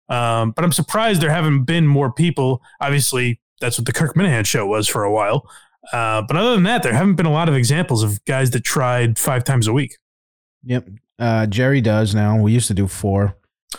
[0.09, 2.61] Um, but I'm surprised there haven't been more people.
[2.79, 5.49] Obviously, that's what the Kirk Minihane show was for a while.
[5.91, 8.63] Uh, but other than that, there haven't been a lot of examples of guys that
[8.63, 9.97] tried five times a week.
[10.63, 10.89] Yep.
[11.19, 12.39] Uh, Jerry does now.
[12.39, 13.35] We used to do four.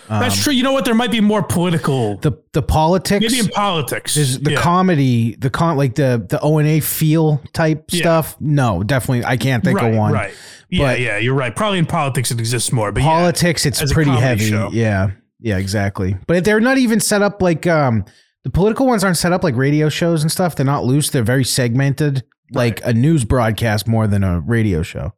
[0.09, 0.53] That's Um, true.
[0.53, 0.85] You know what?
[0.85, 2.17] There might be more political.
[2.19, 3.23] The the politics.
[3.23, 4.15] Maybe in politics.
[4.15, 4.61] There's the Yeah.
[4.61, 8.01] comedy, the con like the the O and A feel type Yeah.
[8.01, 8.37] stuff.
[8.41, 10.13] No, definitely, I can't think right, of one.
[10.13, 10.35] Right.
[10.71, 11.55] Yeah, But- yeah, you're right.
[11.57, 14.51] Probably in politics it exists more, but yeah, Politics, it's pretty heavy.
[14.51, 14.69] show.
[14.73, 15.11] Yeah,
[15.41, 16.17] yeah, exactly.
[16.27, 18.05] But they're not even set up like um
[18.45, 20.55] the political ones aren't set up like radio shows and stuff.
[20.55, 21.09] They're not loose.
[21.11, 25.13] They're very segmented, like a news broadcast more than a radio show.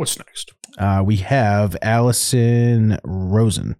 [0.00, 0.54] What's next?
[0.78, 3.76] Uh, we have Allison Rosen.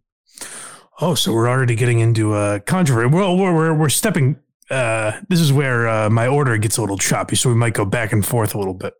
[1.01, 3.09] Oh, so we're already getting into a controversy.
[3.09, 4.37] Well, we're we're, we're stepping.
[4.71, 7.87] Uh, this is where uh, my order gets a little choppy, so we might go
[7.87, 8.93] back and forth a little bit.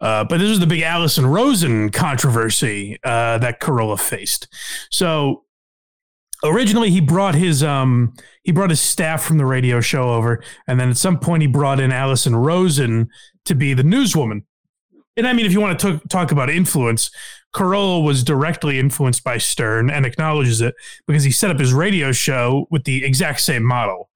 [0.00, 4.48] Uh, but this is the big Allison Rosen controversy uh, that Carolla faced.
[4.90, 5.44] So
[6.42, 10.80] originally, he brought his um he brought his staff from the radio show over, and
[10.80, 13.10] then at some point he brought in Allison Rosen
[13.44, 14.44] to be the newswoman.
[15.16, 17.10] And I mean, if you want to talk talk about influence,
[17.54, 20.74] Carolla was directly influenced by Stern and acknowledges it
[21.06, 24.10] because he set up his radio show with the exact same model,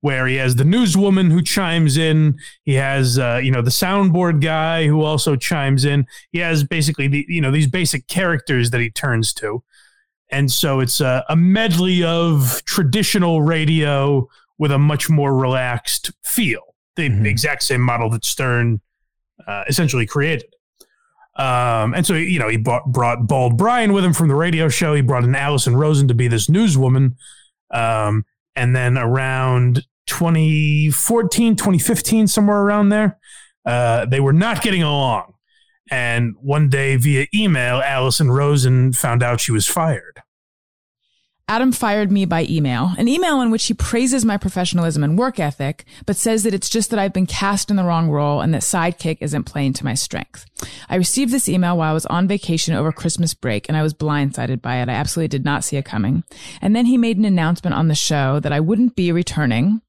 [0.00, 4.40] where he has the newswoman who chimes in, he has uh, you know the soundboard
[4.40, 6.06] guy who also chimes in.
[6.32, 9.62] He has basically the you know these basic characters that he turns to,
[10.30, 14.26] and so it's a, a medley of traditional radio
[14.56, 16.62] with a much more relaxed feel.
[16.96, 18.80] The exact same model that Stern
[19.46, 20.54] uh, essentially created.
[21.36, 24.68] Um, and so, you know, he brought, brought Bald Brian with him from the radio
[24.68, 24.94] show.
[24.94, 27.16] He brought in Allison Rosen to be this newswoman.
[27.70, 28.24] Um,
[28.54, 33.18] and then around 2014, 2015, somewhere around there,
[33.66, 35.34] uh, they were not getting along.
[35.90, 40.22] And one day via email, Allison Rosen found out she was fired.
[41.48, 45.38] Adam fired me by email, an email in which he praises my professionalism and work
[45.38, 48.52] ethic, but says that it's just that I've been cast in the wrong role and
[48.52, 50.44] that sidekick isn't playing to my strength.
[50.88, 53.94] I received this email while I was on vacation over Christmas break and I was
[53.94, 54.88] blindsided by it.
[54.88, 56.24] I absolutely did not see it coming.
[56.60, 59.82] And then he made an announcement on the show that I wouldn't be returning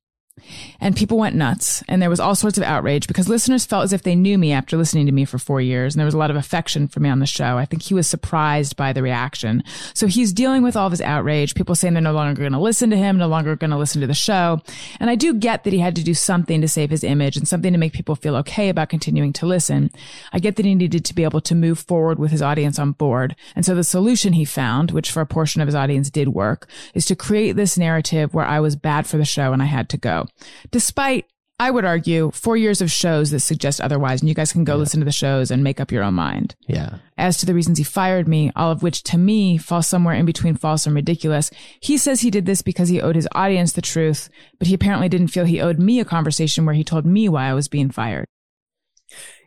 [0.79, 1.83] and people went nuts.
[1.87, 4.51] And there was all sorts of outrage because listeners felt as if they knew me
[4.51, 5.93] after listening to me for four years.
[5.93, 7.57] And there was a lot of affection for me on the show.
[7.57, 9.63] I think he was surprised by the reaction.
[9.93, 11.55] So he's dealing with all this outrage.
[11.55, 14.01] People saying they're no longer going to listen to him no longer going to listen
[14.01, 14.61] to the show.
[14.99, 17.47] And i do get that he had to do something to save his image and
[17.47, 19.89] something to make people feel okay about continuing to listen.
[20.31, 22.91] I get that he needed to be able to move forward with his audience on
[22.91, 23.35] board.
[23.55, 26.67] And so the solution he found which for a portion of his audience did work
[26.93, 29.89] is to create this narrative where i was bad for the show and i had
[29.89, 30.27] to go
[30.71, 31.25] despite
[31.59, 34.73] I would argue four years of shows that suggest otherwise, and you guys can go
[34.73, 34.79] yeah.
[34.79, 36.55] listen to the shows and make up your own mind.
[36.67, 36.97] Yeah.
[37.17, 40.25] As to the reasons he fired me, all of which to me fall somewhere in
[40.27, 41.49] between false and ridiculous.
[41.79, 44.29] He says he did this because he owed his audience the truth,
[44.59, 47.45] but he apparently didn't feel he owed me a conversation where he told me why
[47.45, 48.27] I was being fired.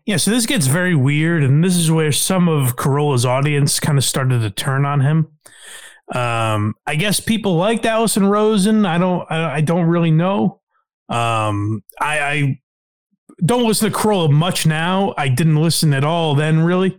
[0.04, 3.98] Yeah, so this gets very weird, and this is where some of Carolla's audience kind
[3.98, 5.28] of started to turn on him.
[6.12, 8.84] Um, I guess people liked Allison Rosen.
[8.84, 9.30] I don't.
[9.30, 10.59] I, I don't really know.
[11.10, 12.60] Um, I, I
[13.44, 15.14] don't listen to Carolla much now.
[15.18, 16.98] I didn't listen at all then, really.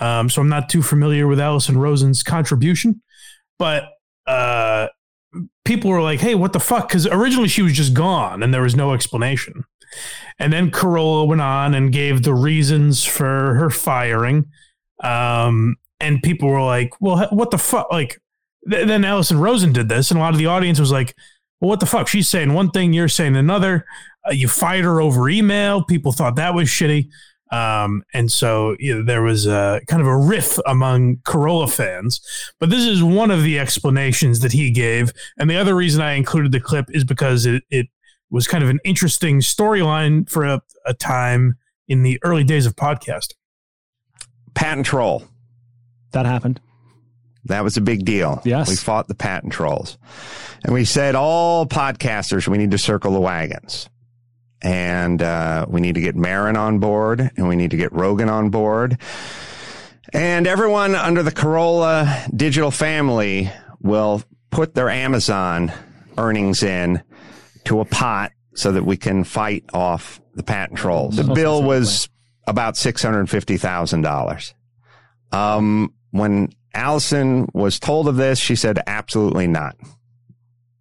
[0.00, 3.02] Um, so I'm not too familiar with Allison Rosen's contribution.
[3.58, 3.84] But
[4.26, 4.88] uh,
[5.64, 6.88] people were like, hey, what the fuck?
[6.88, 9.64] Because originally she was just gone and there was no explanation.
[10.38, 14.46] And then Carolla went on and gave the reasons for her firing.
[15.02, 17.90] Um, and people were like, well, what the fuck?
[17.90, 18.20] Like,
[18.70, 21.14] th- then Allison Rosen did this, and a lot of the audience was like,
[21.60, 22.08] well, what the fuck?
[22.08, 23.84] She's saying one thing, you're saying another.
[24.26, 25.84] Uh, you fired her over email.
[25.84, 27.08] People thought that was shitty.
[27.52, 32.20] Um, and so you know, there was a kind of a riff among Carolla fans.
[32.60, 35.12] But this is one of the explanations that he gave.
[35.38, 37.88] And the other reason I included the clip is because it, it
[38.30, 41.56] was kind of an interesting storyline for a, a time
[41.88, 43.34] in the early days of podcasting.
[44.54, 45.24] Patent troll.
[46.12, 46.60] That happened.
[47.44, 48.40] That was a big deal.
[48.44, 48.68] Yes.
[48.68, 49.98] We fought the patent trolls.
[50.64, 53.88] And we said, all podcasters, we need to circle the wagons.
[54.62, 58.28] And uh, we need to get Maron on board and we need to get Rogan
[58.28, 58.98] on board.
[60.12, 65.72] And everyone under the Carolla digital family will put their Amazon
[66.18, 67.02] earnings in
[67.64, 71.16] to a pot so that we can fight off the patent trolls.
[71.16, 72.08] The bill was
[72.46, 74.54] about $650,000.
[75.32, 79.76] Um, when Allison was told of this, she said, absolutely not.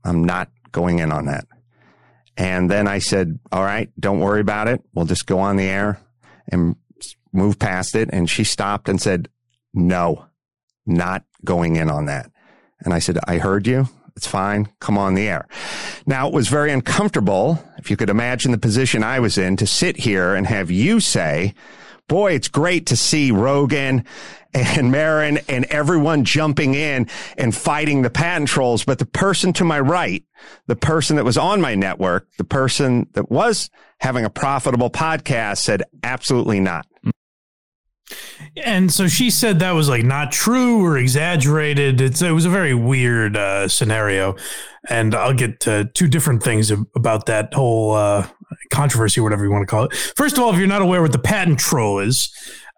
[0.04, 1.46] I'm not going in on that.
[2.38, 4.82] And then I said, all right, don't worry about it.
[4.94, 6.00] We'll just go on the air
[6.48, 6.76] and
[7.34, 8.10] move past it.
[8.14, 9.30] And she stopped and said,
[9.74, 10.26] no,
[10.86, 12.32] not going in on that.
[12.80, 13.90] And I said, I heard you.
[14.16, 14.70] It's fine.
[14.80, 15.48] Come on the air.
[16.06, 17.64] Now it was very uncomfortable.
[17.78, 21.00] If you could imagine the position I was in to sit here and have you
[21.00, 21.54] say,
[22.10, 24.04] boy, it's great to see Rogan
[24.54, 27.08] and Maron and everyone jumping in
[27.38, 28.84] and fighting the patent trolls.
[28.84, 30.24] But the person to my right,
[30.68, 35.60] the person that was on my network, the person that was having a profitable podcast
[35.60, 36.86] said, absolutely not.
[38.58, 42.02] And so she said that was like not true or exaggerated.
[42.02, 44.36] It's, it was a very weird uh, scenario.
[44.90, 48.28] And I'll get to two different things about that whole uh,
[48.72, 49.94] controversy, whatever you want to call it.
[49.94, 52.30] First of all, if you're not aware what the patent troll is,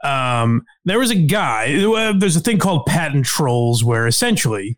[0.03, 1.75] um, there was a guy.
[1.83, 4.77] Uh, there's a thing called patent trolls, where essentially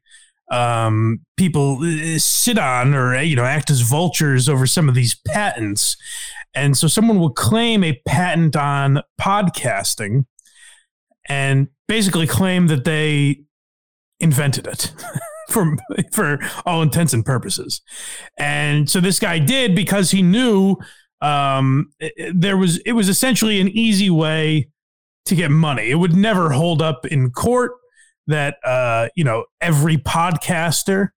[0.52, 5.16] um, people uh, sit on or you know act as vultures over some of these
[5.28, 5.96] patents,
[6.54, 10.26] and so someone will claim a patent on podcasting,
[11.28, 13.41] and basically claim that they
[14.19, 14.93] invented it.
[15.49, 15.78] for
[16.11, 17.82] for all intents and purposes.
[18.38, 20.78] And so this guy did because he knew
[21.21, 21.91] um,
[22.34, 24.69] there was it was essentially an easy way
[25.26, 25.89] to get money.
[25.89, 27.74] It would never hold up in court
[28.28, 31.09] that uh, you know every podcaster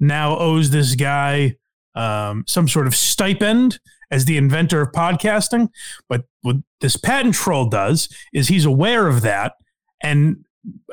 [0.00, 1.56] now owes this guy
[1.94, 3.78] um, some sort of stipend
[4.12, 5.70] as the inventor of podcasting.
[6.08, 9.54] But what this patent troll does is he's aware of that
[10.00, 10.44] and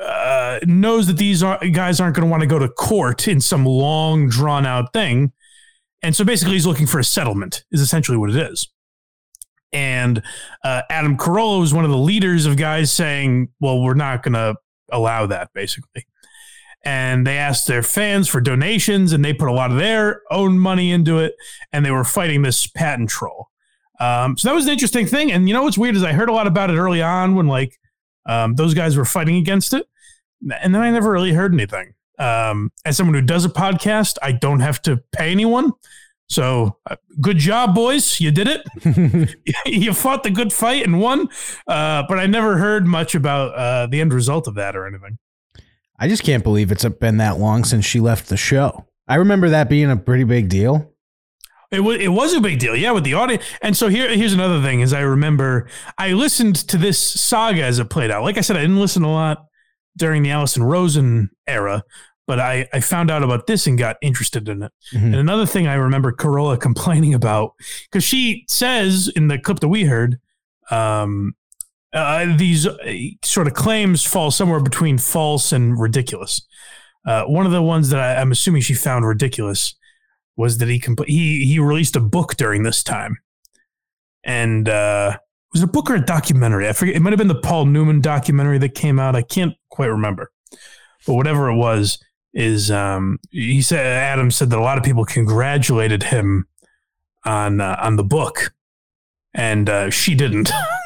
[0.02, 3.40] uh, knows that these are, guys aren't going to want to go to court in
[3.40, 5.32] some long, drawn out thing.
[6.02, 8.68] And so basically, he's looking for a settlement, is essentially what it is.
[9.72, 10.22] And
[10.64, 14.32] uh, Adam Carolla was one of the leaders of guys saying, well, we're not going
[14.32, 14.56] to
[14.90, 16.06] allow that, basically.
[16.84, 20.58] And they asked their fans for donations, and they put a lot of their own
[20.58, 21.34] money into it,
[21.72, 23.48] and they were fighting this patent troll.
[24.00, 25.30] Um, so that was an interesting thing.
[25.30, 27.46] And you know what's weird is I heard a lot about it early on when
[27.48, 27.78] like
[28.26, 29.86] um, those guys were fighting against it,
[30.62, 31.92] and then I never really heard anything.
[32.18, 35.72] um, as someone who does a podcast, I don't have to pay anyone.
[36.28, 38.20] So uh, good job, boys.
[38.20, 39.36] You did it.
[39.66, 41.28] you fought the good fight and won.
[41.66, 45.18] Uh, but I never heard much about uh, the end result of that or anything.
[46.00, 48.86] I just can't believe it's been that long since she left the show.
[49.06, 50.90] I remember that being a pretty big deal.
[51.70, 53.44] It was it was a big deal, yeah, with the audience.
[53.62, 57.78] And so here here's another thing: is I remember I listened to this saga as
[57.78, 58.24] it played out.
[58.24, 59.44] Like I said, I didn't listen a lot
[59.96, 61.84] during the Allison Rosen era,
[62.26, 64.72] but I I found out about this and got interested in it.
[64.92, 65.06] Mm-hmm.
[65.06, 67.52] And another thing I remember Carolla complaining about
[67.84, 70.18] because she says in the clip that we heard,
[70.72, 71.34] um,
[71.92, 72.76] uh, these uh,
[73.22, 76.42] sort of claims fall somewhere between false and ridiculous.
[77.06, 79.74] Uh, one of the ones that I, I'm assuming she found ridiculous
[80.36, 83.18] was that he compl- he he released a book during this time,
[84.24, 85.16] and uh,
[85.52, 86.68] was it a book or a documentary?
[86.68, 86.96] I forget.
[86.96, 89.16] It might have been the Paul Newman documentary that came out.
[89.16, 90.30] I can't quite remember,
[91.06, 91.98] but whatever it was,
[92.32, 96.46] is um, he said Adam said that a lot of people congratulated him
[97.24, 98.54] on uh, on the book,
[99.34, 100.50] and uh, she didn't.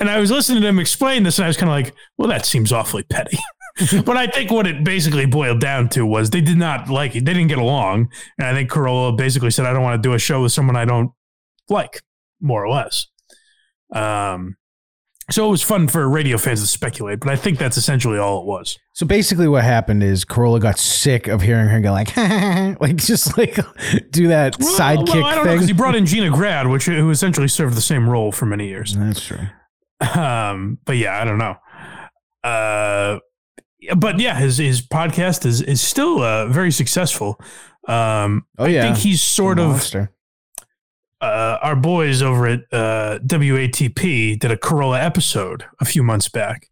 [0.00, 2.28] and I was listening to him explain this, and I was kind of like, "Well,
[2.28, 3.38] that seems awfully petty."
[4.04, 7.24] but I think what it basically boiled down to was they did not like it.
[7.24, 8.08] They didn't get along,
[8.38, 10.76] and I think Carolla basically said, "I don't want to do a show with someone
[10.76, 11.12] I don't
[11.68, 12.02] like,"
[12.40, 13.06] more or less.
[13.92, 14.56] Um,
[15.30, 18.40] so it was fun for radio fans to speculate, but I think that's essentially all
[18.42, 18.78] it was.
[18.92, 22.16] So basically, what happened is Carolla got sick of hearing her go like,
[22.80, 23.56] like just like
[24.10, 25.54] do that Well, sidekick well, I don't thing.
[25.56, 28.68] because he brought in Gina Grad, which who essentially served the same role for many
[28.68, 28.94] years.
[28.94, 29.38] That's true.
[30.14, 31.56] Um, but yeah, I don't know.
[32.42, 33.18] Uh,
[33.96, 37.40] but yeah, his his podcast is is still uh, very successful.
[37.88, 38.80] Um, Oh, yeah.
[38.80, 39.90] I think he's sort of.
[41.24, 46.68] Uh, our boys over at uh, WATP did a Carolla episode a few months back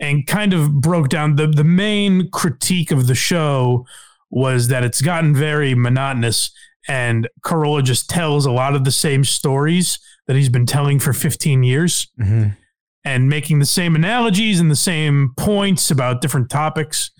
[0.00, 3.86] and kind of broke down the the main critique of the show
[4.30, 6.50] was that it's gotten very monotonous
[6.88, 11.12] and Carolla just tells a lot of the same stories that he's been telling for
[11.12, 12.56] 15 years Mhm.
[13.04, 17.10] and making the same analogies and the same points about different topics.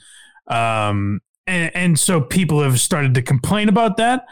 [0.48, 4.24] Um, and, and so people have started to complain about that.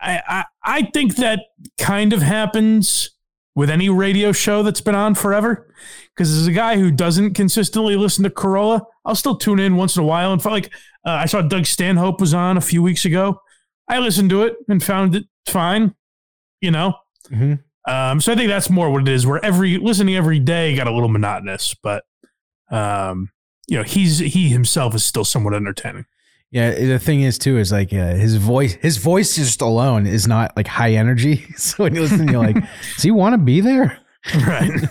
[0.00, 1.40] I, I, I think that
[1.78, 3.10] kind of happens
[3.54, 5.74] with any radio show that's been on forever.
[6.14, 9.96] Because as a guy who doesn't consistently listen to Carolla, I'll still tune in once
[9.96, 10.32] in a while.
[10.32, 10.72] And felt like
[11.04, 13.40] uh, I saw Doug Stanhope was on a few weeks ago.
[13.88, 15.94] I listened to it and found it fine,
[16.60, 16.94] you know.
[17.30, 17.62] Mhm.
[17.88, 19.26] Um, so I think that's more what it is.
[19.26, 22.04] Where every listening every day got a little monotonous, but
[22.70, 23.30] um,
[23.66, 26.04] you know, he's he himself is still somewhat entertaining.
[26.50, 28.74] Yeah, the thing is too is like uh, his voice.
[28.80, 31.44] His voice just alone is not like high energy.
[31.56, 32.54] So when you listen, you're like,
[32.94, 33.98] does he want to be there?
[34.34, 34.70] Right.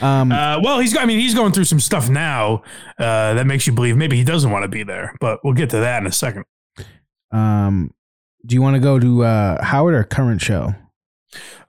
[0.00, 0.96] Um, Uh, well, he's.
[0.96, 2.62] I mean, he's going through some stuff now
[2.98, 5.14] uh, that makes you believe maybe he doesn't want to be there.
[5.20, 6.44] But we'll get to that in a second.
[7.32, 7.90] um,
[8.46, 10.74] do you want to go to uh, Howard or current show?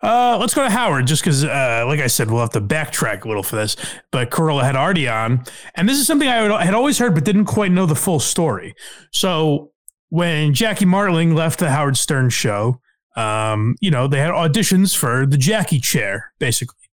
[0.01, 3.23] Uh, let's go to Howard, just because, uh, like I said, we'll have to backtrack
[3.23, 3.75] a little for this.
[4.11, 5.43] But Carolla had already on,
[5.75, 8.73] and this is something I had always heard, but didn't quite know the full story.
[9.11, 9.71] So
[10.09, 12.81] when Jackie Martling left the Howard Stern show,
[13.15, 16.89] um, you know, they had auditions for the Jackie chair, basically,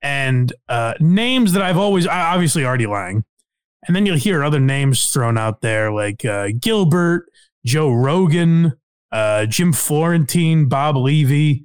[0.00, 3.24] and uh, names that I've always, obviously, Artie Lange,
[3.86, 7.26] and then you'll hear other names thrown out there like uh, Gilbert,
[7.64, 8.74] Joe Rogan,
[9.10, 11.64] uh, Jim Florentine, Bob Levy,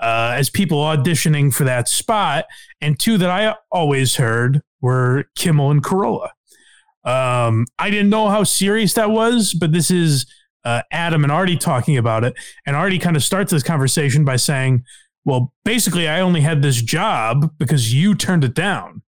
[0.00, 2.44] uh, as people auditioning for that spot.
[2.80, 6.30] And two that I always heard were Kimmel and Carolla.
[7.04, 10.26] Um, I didn't know how serious that was, but this is
[10.64, 12.34] uh, Adam and Artie talking about it.
[12.66, 14.84] And Artie kind of starts this conversation by saying,
[15.24, 19.02] Well, basically, I only had this job because you turned it down.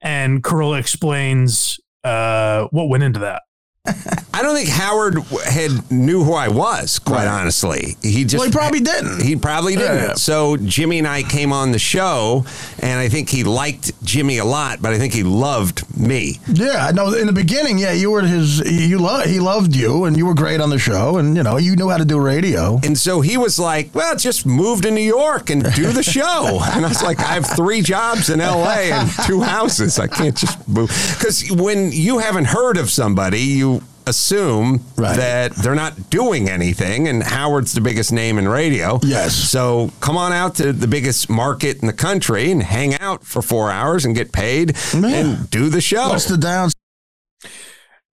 [0.00, 3.42] And Carolla explains uh, what went into that.
[4.34, 6.98] I don't think Howard had knew who I was.
[6.98, 9.22] Quite honestly, he just Well, he probably didn't.
[9.22, 9.96] He probably didn't.
[9.96, 10.14] Yeah.
[10.14, 12.44] So Jimmy and I came on the show,
[12.78, 16.40] and I think he liked Jimmy a lot, but I think he loved me.
[16.48, 17.12] Yeah, no.
[17.12, 18.60] In the beginning, yeah, you were his.
[18.60, 19.26] You love.
[19.26, 21.90] He loved you, and you were great on the show, and you know you knew
[21.90, 22.80] how to do radio.
[22.82, 26.60] And so he was like, "Well, just move to New York and do the show."
[26.72, 28.92] and I was like, "I have three jobs in L.A.
[28.92, 29.98] and two houses.
[29.98, 30.88] I can't just move."
[31.18, 37.08] Because when you haven't heard of somebody, you assume that they're not doing anything.
[37.08, 39.00] And Howard's the biggest name in radio.
[39.02, 39.34] Yes.
[39.34, 43.42] So come on out to the biggest market in the country and hang out for
[43.42, 46.08] four hours and get paid and do the show.
[46.10, 46.74] What's the downs?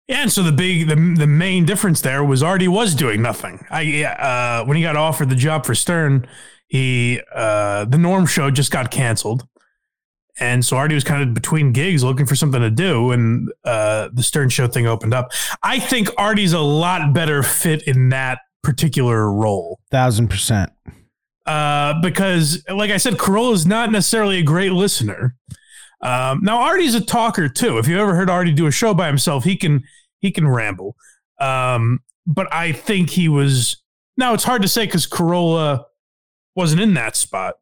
[0.07, 3.63] Yeah, and so the big, the, the main difference there was Artie was doing nothing.
[3.69, 6.27] I uh, when he got offered the job for Stern,
[6.67, 9.47] he uh, the Norm Show just got canceled,
[10.39, 14.09] And so Artie was kind of between gigs looking for something to do, and uh,
[14.13, 15.31] the Stern Show thing opened up.
[15.63, 19.79] I think Artie's a lot better fit in that particular role.
[19.91, 20.71] Thousand percent.
[21.45, 25.35] Uh, because, like I said, Carolla is not necessarily a great listener.
[26.01, 27.77] Um, now Artie's a talker too.
[27.77, 29.83] If you ever heard Artie do a show by himself, he can
[30.19, 30.95] he can ramble.
[31.39, 33.77] Um, but I think he was.
[34.15, 35.85] Now it's hard to say because Carolla
[36.55, 37.55] wasn't in that spot.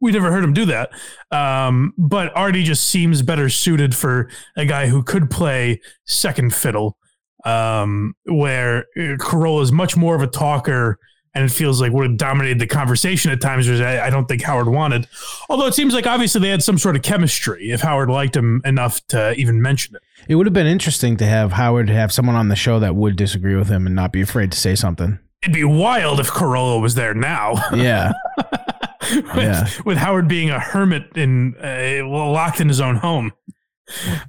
[0.00, 0.90] We never heard him do that.
[1.30, 6.96] Um, but Artie just seems better suited for a guy who could play second fiddle,
[7.44, 10.98] um, where uh, Carolla is much more of a talker
[11.34, 14.26] and it feels like would have dominated the conversation at times, which I, I don't
[14.26, 15.06] think Howard wanted.
[15.48, 18.60] Although it seems like obviously they had some sort of chemistry if Howard liked him
[18.64, 20.02] enough to even mention it.
[20.28, 23.16] It would have been interesting to have Howard have someone on the show that would
[23.16, 25.18] disagree with him and not be afraid to say something.
[25.42, 27.54] It'd be wild if Carolla was there now.
[27.74, 28.12] Yeah.
[29.34, 29.68] with, Yeah.
[29.84, 33.32] with Howard being a hermit in uh, locked in his own home.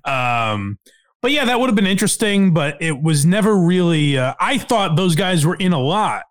[0.06, 0.80] Um,
[1.22, 2.54] but yeah, that would have been interesting.
[2.54, 4.18] But it was never really.
[4.18, 6.24] Uh, I thought those guys were in a lot,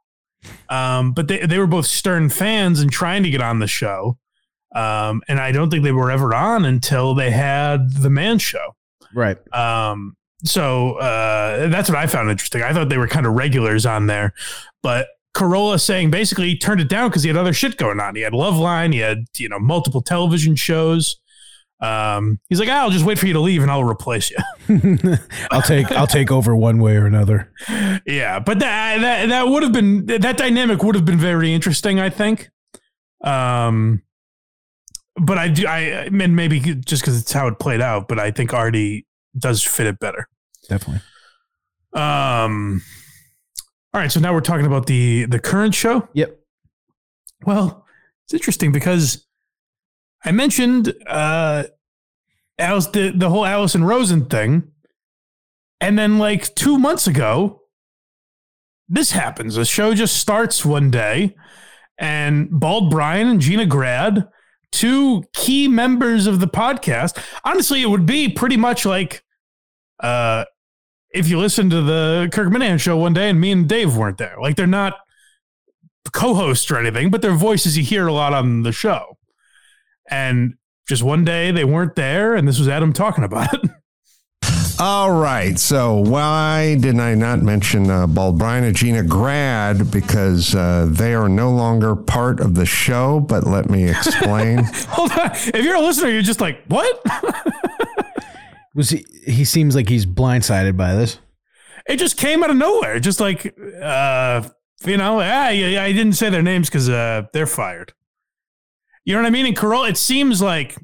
[0.68, 4.18] um, but they they were both Stern fans and trying to get on the show.
[4.74, 8.76] Um, and I don't think they were ever on until they had the Man Show.
[9.14, 9.36] Right.
[9.54, 12.62] Um, so uh, that's what I found interesting.
[12.62, 14.32] I thought they were kind of regulars on there,
[14.82, 15.08] but
[15.40, 18.14] Carolla saying basically he turned it down because he had other shit going on.
[18.14, 21.18] He had Loveline, he had you know multiple television shows.
[21.80, 24.36] Um, he's like, I'll just wait for you to leave and I'll replace you.
[25.50, 27.50] I'll take I'll take over one way or another.
[28.06, 31.98] yeah, but that that that would have been that dynamic would have been very interesting.
[31.98, 32.50] I think.
[33.24, 34.02] Um,
[35.16, 38.30] but I do I and maybe just because it's how it played out, but I
[38.30, 39.06] think Artie
[39.38, 40.28] does fit it better.
[40.68, 41.00] Definitely.
[41.94, 42.82] Um.
[43.92, 46.08] All right, so now we're talking about the the current show.
[46.12, 46.38] Yep.
[47.44, 47.84] Well,
[48.24, 49.26] it's interesting because
[50.24, 51.64] I mentioned uh
[52.58, 54.70] Alice the, the whole Allison Rosen thing.
[55.80, 57.62] And then like 2 months ago
[58.88, 59.54] this happens.
[59.54, 61.36] The show just starts one day
[61.96, 64.26] and Bald Brian and Gina Grad,
[64.72, 67.16] two key members of the podcast.
[67.44, 69.22] Honestly, it would be pretty much like
[70.00, 70.44] uh
[71.12, 74.18] if you listen to the Kirk Minihane show one day and me and Dave weren't
[74.18, 74.36] there.
[74.40, 74.94] Like they're not
[76.12, 79.18] co-hosts or anything, but they're voices you hear a lot on the show.
[80.10, 80.54] And
[80.88, 83.70] just one day they weren't there, and this was Adam talking about it.
[84.80, 85.58] All right.
[85.58, 89.90] So why did I not mention uh, Bald Brian and Gina Grad?
[89.90, 93.20] Because uh, they are no longer part of the show.
[93.20, 94.64] But let me explain.
[94.88, 95.32] Hold on.
[95.34, 96.98] If you're a listener, you're just like, what?
[98.74, 101.18] Was he he seems like he's blindsided by this.
[101.88, 103.00] it just came out of nowhere.
[103.00, 103.52] Just like,
[103.82, 104.48] uh,
[104.84, 107.92] you know, ah, I didn't say their names because uh, they're fired.
[109.04, 109.46] You know what I mean?
[109.46, 110.76] And Carolla, it seems like,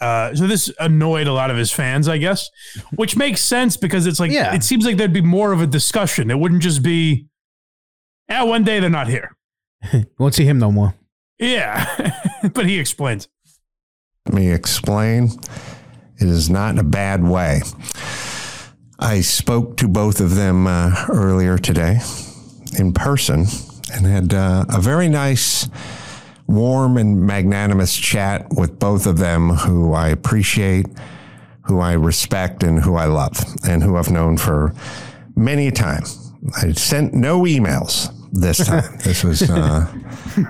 [0.00, 2.48] uh, so this annoyed a lot of his fans, I guess,
[2.94, 4.54] which makes sense because it's like, Yeah.
[4.54, 6.30] it seems like there'd be more of a discussion.
[6.30, 7.26] It wouldn't just be,
[8.28, 9.36] yeah, one day they're not here.
[10.18, 10.94] Won't see him no more.
[11.38, 12.12] Yeah.
[12.54, 13.28] but he explains.
[14.26, 15.30] Let me explain.
[16.22, 17.62] It is not in a bad way.
[19.00, 21.98] I spoke to both of them uh, earlier today
[22.78, 23.46] in person
[23.92, 25.68] and had uh, a very nice,
[26.46, 30.86] warm, and magnanimous chat with both of them who I appreciate,
[31.62, 34.72] who I respect, and who I love, and who I've known for
[35.34, 36.04] many a time.
[36.56, 38.96] I sent no emails this time.
[39.02, 39.40] this was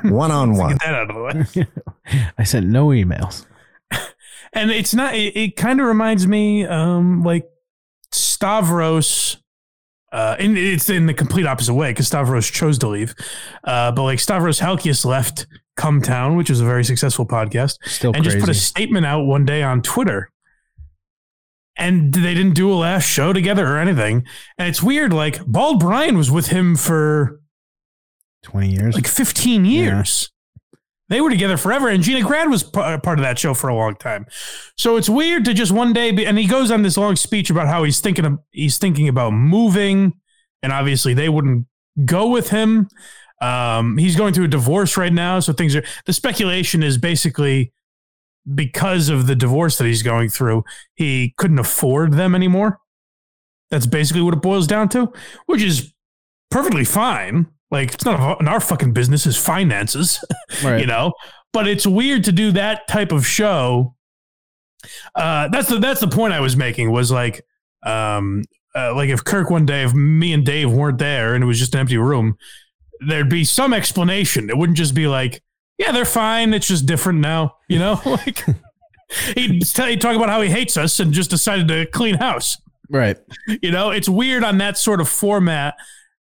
[0.03, 0.73] one on one.
[0.73, 1.67] Get that out of the
[2.13, 2.21] way.
[2.37, 3.47] I sent no emails.
[4.53, 7.49] And it's not it, it kind of reminds me um like
[8.11, 9.39] stavros
[10.13, 13.15] uh and it's in the complete opposite way because stavros chose to leave.
[13.65, 15.47] Uh but like stavros halkias left
[15.77, 19.25] Cum Town which was a very successful podcast Still and just put a statement out
[19.25, 20.29] one day on twitter.
[21.77, 24.27] And they didn't do a last show together or anything.
[24.59, 27.41] And it's weird like bald brian was with him for
[28.43, 28.95] Twenty years.
[28.97, 30.32] like 15 years.
[31.13, 33.97] They were together forever, and Gina Grad was part of that show for a long
[33.97, 34.25] time.
[34.79, 37.51] So it's weird to just one day be, and he goes on this long speech
[37.51, 40.15] about how he's thinking of, he's thinking about moving,
[40.63, 41.67] and obviously they wouldn't
[42.07, 42.89] go with him.
[43.43, 45.85] Um, he's going through a divorce right now, so things are.
[46.07, 47.75] The speculation is basically
[48.55, 50.65] because of the divorce that he's going through,
[50.95, 52.79] he couldn't afford them anymore.
[53.71, 55.13] That's basically what it boils down to,
[55.45, 55.93] which is
[56.51, 57.49] perfectly fine.
[57.73, 60.23] Like it's not in our fucking business is finances,
[60.63, 60.81] Right.
[60.81, 61.15] you know.
[61.53, 63.97] But it's weird to do that type of show.
[65.15, 67.45] Uh, that's the that's the point I was making was like,
[67.85, 68.45] um,
[68.75, 71.59] uh, like if Kirk one day, if me and Dave weren't there and it was
[71.59, 72.37] just an empty room,
[73.01, 74.51] there'd be some explanation.
[74.51, 75.43] It wouldn't just be like,
[75.79, 76.53] yeah, they're fine.
[76.55, 78.01] It's just different now, you know.
[78.07, 78.45] like
[79.35, 82.59] he'd, tell, he'd talk about how he hates us and just decided to clean house.
[82.91, 83.17] Right.
[83.63, 85.75] You know, it's weird on that sort of format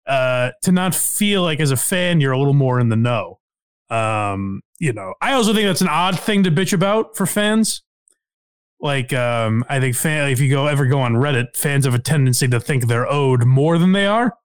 [0.07, 3.39] uh, to not feel like as a fan you're a little more in the know.
[3.91, 7.83] Um, you know, I also think that's an odd thing to bitch about for fans.
[8.81, 11.99] Like, um, I think fan, if you go ever go on Reddit, fans have a
[11.99, 14.37] tendency to think they're owed more than they are.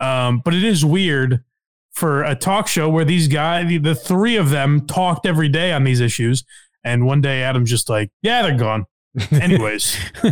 [0.00, 1.44] Um, but it is weird
[1.92, 5.72] for a talk show where these guys, the, the three of them, talked every day
[5.72, 6.44] on these issues,
[6.82, 8.86] and one day Adam's just like, "Yeah, they're gone."
[9.30, 9.96] Anyways,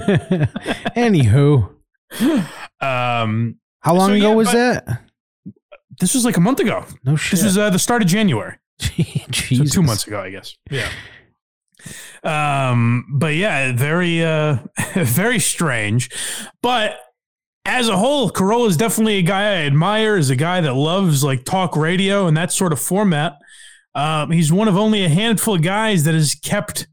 [0.97, 1.71] Anywho,
[2.81, 5.03] um, how long So, ago yeah, was that?
[6.01, 6.85] this was like a month ago.
[7.05, 7.33] No shit.
[7.39, 8.57] This was uh, the start of January.
[9.33, 10.55] So two months ago, I guess.
[10.71, 10.89] Yeah.
[12.23, 14.59] Um, but yeah, very uh
[14.95, 16.11] very strange.
[16.63, 16.99] But
[17.65, 21.23] as a whole, Carolla is definitely a guy I admire, is a guy that loves
[21.23, 23.37] like talk radio and that sort of format.
[23.95, 26.87] Um, he's one of only a handful of guys that has kept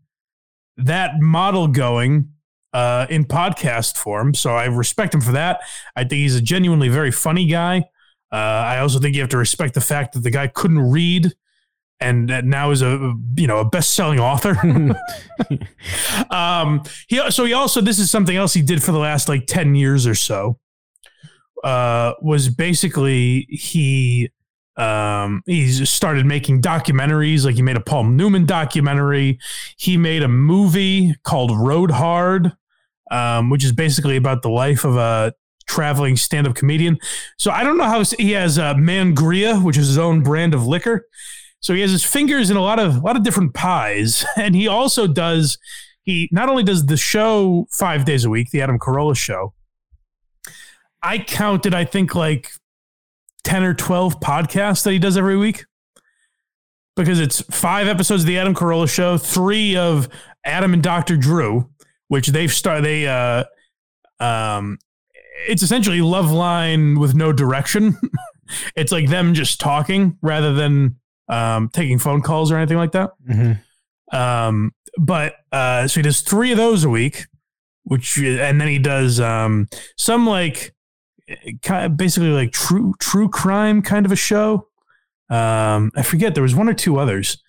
[0.77, 2.31] that model going
[2.75, 4.33] uh, in podcast form.
[4.33, 5.61] So I respect him for that.
[5.95, 7.85] I think he's a genuinely very funny guy.
[8.33, 11.31] Uh, I also think you have to respect the fact that the guy couldn't read
[12.01, 14.57] and that now is a you know a best-selling author.
[16.29, 19.45] um, he so he also this is something else he did for the last like
[19.47, 20.59] ten years or so.
[21.63, 24.29] Uh, was basically he
[24.75, 29.39] um he's started making documentaries like he made a Paul Newman documentary.
[29.77, 32.51] He made a movie called Road Hard,
[33.11, 35.33] um, which is basically about the life of a
[35.67, 36.97] traveling stand-up comedian.
[37.37, 40.65] So I don't know how he has uh, Mangria, which is his own brand of
[40.65, 41.05] liquor.
[41.59, 44.55] So he has his fingers in a lot of a lot of different pies, and
[44.55, 45.57] he also does.
[46.03, 49.53] He not only does the show five days a week, the Adam Carolla show.
[51.01, 52.51] I counted, I think, like
[53.43, 55.65] ten or twelve podcasts that he does every week,
[56.95, 60.07] because it's five episodes of the Adam Carolla show, three of
[60.43, 61.67] Adam and Doctor Drew,
[62.15, 62.85] which they've started.
[62.85, 63.43] They uh,
[64.21, 64.77] um,
[65.49, 67.97] it's essentially Loveline with no direction.
[68.77, 70.95] it's like them just talking rather than
[71.27, 73.11] um, taking phone calls or anything like that.
[73.29, 74.15] Mm-hmm.
[74.15, 77.25] Um, but uh, so he does three of those a week,
[77.83, 79.67] which and then he does um,
[79.97, 80.73] some like
[81.63, 84.69] kind of basically like true true crime kind of a show.
[85.29, 87.43] Um, I forget there was one or two others.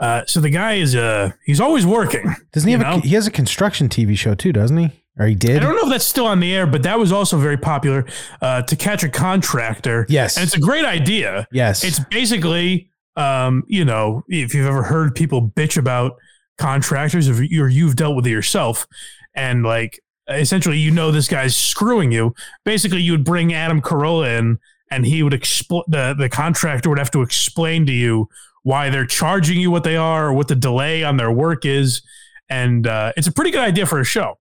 [0.00, 2.34] Uh, so the guy is uh he's always working.
[2.52, 2.98] Doesn't he have?
[2.98, 4.90] A, he has a construction TV show too, doesn't he?
[5.18, 5.58] Or he did?
[5.58, 8.06] I don't know if that's still on the air, but that was also very popular.
[8.40, 10.06] Uh, to catch a contractor.
[10.08, 10.36] Yes.
[10.36, 11.46] and it's a great idea.
[11.52, 11.84] Yes.
[11.84, 16.16] It's basically, um, you know, if you've ever heard people bitch about
[16.56, 18.86] contractors, if you or you've dealt with it yourself,
[19.34, 22.34] and like essentially, you know, this guy's screwing you.
[22.64, 24.58] Basically, you would bring Adam Carolla in,
[24.90, 28.28] and he would explain the the contractor would have to explain to you
[28.62, 32.02] why they're charging you what they are, or what the delay on their work is,
[32.48, 34.38] and uh, it's a pretty good idea for a show.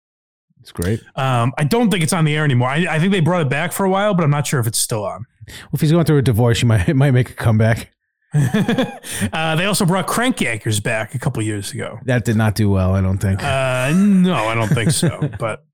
[0.61, 1.01] It's great.
[1.15, 2.69] Um, I don't think it's on the air anymore.
[2.69, 4.67] I, I think they brought it back for a while, but I'm not sure if
[4.67, 5.25] it's still on.
[5.47, 7.91] Well, if he's going through a divorce, he might it might make a comeback.
[8.33, 11.97] uh, they also brought Crank Yankers back a couple years ago.
[12.05, 13.43] That did not do well, I don't think.
[13.43, 15.29] Uh, no, I don't think so.
[15.39, 15.65] but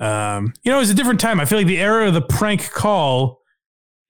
[0.00, 1.40] um, you know, it was a different time.
[1.40, 3.39] I feel like the era of the prank call,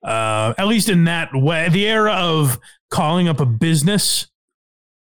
[0.03, 2.59] uh, at least in that way, the era of
[2.89, 4.27] calling up a business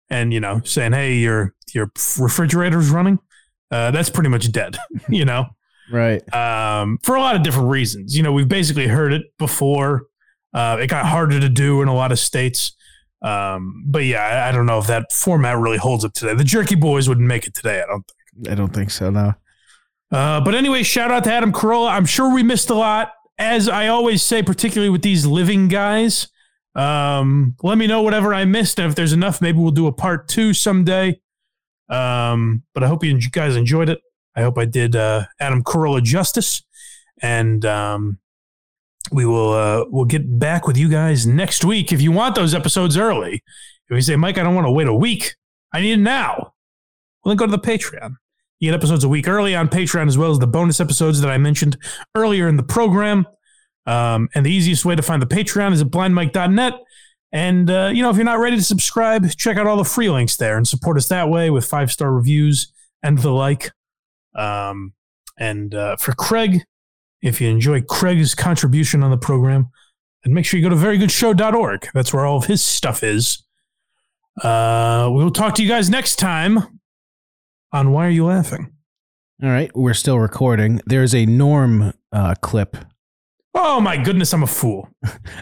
[0.09, 3.19] and you know saying, "Hey, your your refrigerator's running,"
[3.71, 4.77] uh, that's pretty much dead.
[5.09, 5.47] you know,
[5.91, 6.23] right?
[6.35, 8.17] Um, for a lot of different reasons.
[8.17, 10.05] You know, we've basically heard it before.
[10.55, 12.73] Uh, it got harder to do in a lot of states.
[13.21, 16.35] Um, but yeah, I, I don't know if that format really holds up today.
[16.35, 17.83] The Jerky Boys wouldn't make it today.
[17.83, 18.49] I don't think.
[18.51, 19.11] I don't think so.
[19.11, 19.35] No.
[20.11, 21.91] Uh, but anyway, shout out to Adam Carolla.
[21.91, 23.13] I'm sure we missed a lot.
[23.39, 26.29] As I always say, particularly with these living guys,
[26.75, 28.79] um, let me know whatever I missed.
[28.79, 31.21] And if there's enough, maybe we'll do a part two someday.
[31.89, 34.01] Um, but I hope you guys enjoyed it.
[34.35, 36.63] I hope I did uh, Adam Carolla justice.
[37.23, 38.19] And um,
[39.11, 41.93] we will uh, we'll get back with you guys next week.
[41.93, 43.43] If you want those episodes early,
[43.89, 45.37] if you say, Mike, I don't want to wait a week,
[45.73, 46.55] I need it now.
[47.25, 48.17] Well, then go to the Patreon.
[48.59, 51.31] You get episodes a week early on Patreon, as well as the bonus episodes that
[51.31, 51.77] I mentioned
[52.15, 53.27] earlier in the program.
[53.87, 56.75] Um, and the easiest way to find the Patreon is at blindmike.net.
[57.33, 60.09] And, uh, you know, if you're not ready to subscribe, check out all the free
[60.09, 62.73] links there and support us that way with five star reviews
[63.03, 63.73] and the like.
[64.35, 64.95] Um,
[65.39, 66.63] and uh, for Craig,
[67.21, 69.69] if you enjoy Craig's contribution on the program,
[70.25, 71.89] then make sure you go to verygoodshow.org.
[71.93, 73.43] That's where all of his stuff is.
[74.43, 76.76] Uh, we will talk to you guys next time
[77.73, 78.73] on Why Are You Laughing?
[79.43, 80.81] All right, we're still recording.
[80.87, 82.77] There's a Norm uh, clip.
[83.55, 84.89] Oh my goodness, I'm a fool.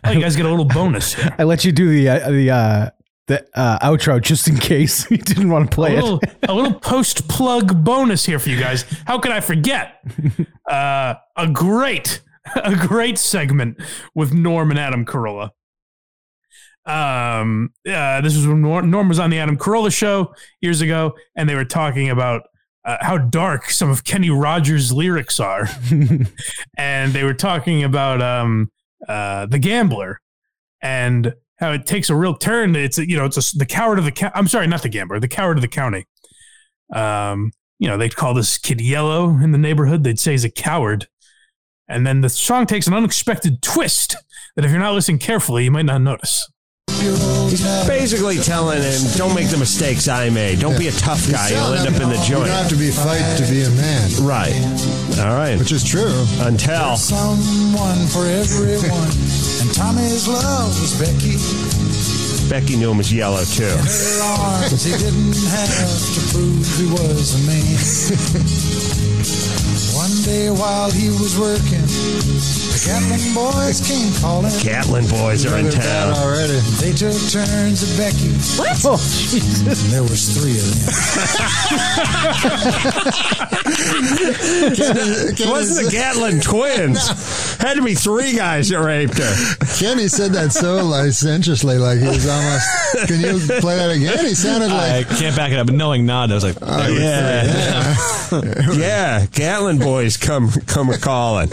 [0.05, 1.35] Oh, you guys get a little bonus here.
[1.39, 2.91] I let you do the uh, the uh,
[3.27, 6.37] the uh, outro just in case you didn't want to a play little, it.
[6.49, 8.85] a little post plug bonus here for you guys.
[9.07, 10.03] How could I forget?
[10.69, 12.21] Uh, a great,
[12.57, 13.81] a great segment
[14.15, 15.51] with Norm and Adam Carolla.
[16.87, 21.49] Um, uh, this was when Norm, was on the Adam Carolla show years ago, and
[21.49, 22.43] they were talking about
[22.85, 25.69] uh, how dark some of Kenny Rogers' lyrics are,
[26.77, 28.71] and they were talking about um,
[29.09, 30.21] uh, the Gambler
[30.83, 32.77] and how it takes a real turn.
[32.77, 34.91] It's a, you know it's a, the coward of the co- I'm sorry, not the
[34.91, 36.07] Gambler, the coward of the county.
[36.93, 40.05] Um, you know they'd call this kid Yellow in the neighborhood.
[40.05, 41.09] They'd say he's a coward,
[41.89, 44.17] and then the song takes an unexpected twist
[44.57, 46.51] that if you're not listening carefully, you might not notice.
[47.05, 50.59] He's basically telling him, "Don't make the mistakes I made.
[50.61, 51.51] Don't be a tough guy.
[51.51, 53.71] You'll end up in the You joint." don't have to be fight to be a
[53.71, 54.11] man.
[54.25, 54.55] Right.
[55.21, 55.59] All right.
[55.59, 56.27] Which is true.
[56.41, 59.11] Until Someone for everyone.
[59.61, 62.14] And Tommy's love was Becky.
[62.55, 63.65] Becky knew him as yellow too.
[63.65, 67.75] In her arms, he didn't have to prove he was a man.
[69.97, 74.53] One day while he was working, the Gatlin boys came calling.
[74.63, 76.15] Gatlin boys are in town.
[76.15, 76.61] already.
[76.79, 78.31] They took turns at Becky.
[78.59, 78.79] What?
[78.85, 79.83] Oh, Jesus.
[79.85, 80.95] And there was three of them.
[85.37, 87.59] It wasn't the Gatlin twins.
[87.61, 89.57] Had to be three guys that raped her.
[89.79, 93.09] Kenny said that so licentiously, like he was almost.
[93.09, 94.25] Can you play that again?
[94.27, 94.81] He sounded like.
[94.81, 95.19] I like.
[95.19, 95.67] can't back it up.
[95.67, 97.95] But knowing nod, I was like, Oh, Yeah.
[98.75, 101.51] yeah, Gatlin boys come come a calling.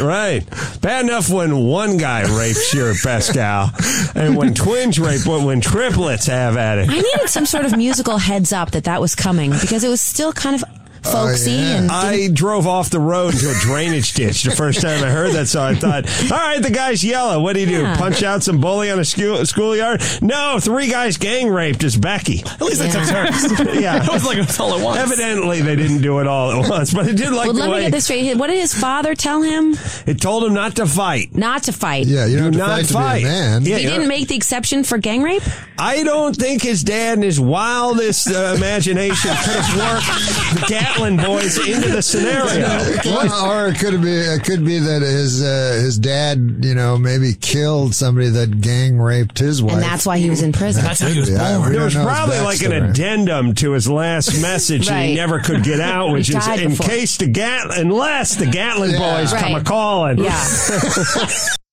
[0.00, 0.44] Right.
[0.80, 3.70] Bad enough when one guy rapes your best gal,
[4.14, 6.88] and when twins rape, when, when triplets have at it.
[6.88, 10.00] I needed some sort of musical heads up that that was coming because it was
[10.00, 10.64] still kind of
[11.12, 15.10] folksy and I drove off the road into a drainage ditch the first time I
[15.10, 15.74] heard that song.
[15.74, 17.40] I thought, all right, the guy's yellow.
[17.40, 17.82] What do you do?
[17.82, 17.96] Yeah.
[17.96, 20.02] Punch out some bully on a school, schoolyard?
[20.22, 22.40] No, three guys gang raped is Becky.
[22.44, 23.80] at least I took turns.
[23.80, 24.02] Yeah.
[24.04, 24.98] it was like it's all at once.
[24.98, 27.70] Evidently, they didn't do it all at once, but it did like well, the let
[27.70, 28.36] me get this straight.
[28.36, 29.74] What did his father tell him?
[30.06, 31.34] it told him not to fight.
[31.34, 32.06] Not to fight.
[32.06, 33.18] Yeah, you don't Do have to not fight, fight.
[33.20, 33.62] to be a man.
[33.64, 35.42] Yeah, He didn't make the exception for gang rape.
[35.78, 40.66] I don't think his dad in his wildest uh, imagination could have worked the
[40.98, 42.68] Gatlin boys into the scenario.
[43.18, 46.98] Well, or it could be it could be that his uh, his dad, you know,
[46.98, 49.74] maybe killed somebody that gang raped his wife.
[49.74, 50.84] And that's why he was in prison.
[50.84, 51.72] That's how he was Yeah, born.
[51.72, 55.80] There was probably like an addendum to his last message that he never could get
[55.80, 56.86] out, which is in before.
[56.86, 58.98] case the Gat, unless the Gatlin Yeah.
[59.20, 60.18] boys come a calling.
[60.18, 60.44] Yeah.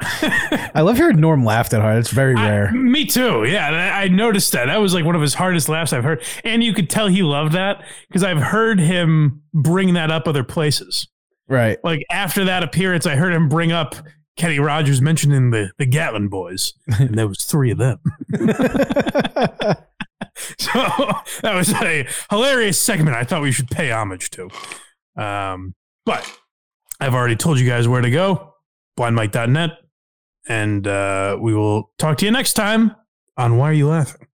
[0.00, 1.98] I love hearing Norm laugh that hard.
[1.98, 2.70] It's very rare.
[2.72, 3.44] Me too.
[3.44, 4.66] Yeah, I I noticed that.
[4.66, 7.22] That was like one of his hardest laughs I've heard, and you could tell he
[7.22, 11.08] loved that because I've heard him bring that up other places.
[11.48, 11.78] Right.
[11.82, 13.96] Like after that appearance, I heard him bring up
[14.36, 17.98] Kenny Rogers mentioning the the Gatlin boys, and there was three of them.
[20.58, 20.78] so
[21.42, 23.16] that was a hilarious segment.
[23.16, 24.48] I thought we should pay homage to.
[25.16, 26.30] Um, but
[27.00, 28.54] I've already told you guys where to go.
[28.98, 29.70] Blindmike.net,
[30.48, 32.96] and uh, we will talk to you next time
[33.36, 34.26] on Why Are You Laughing.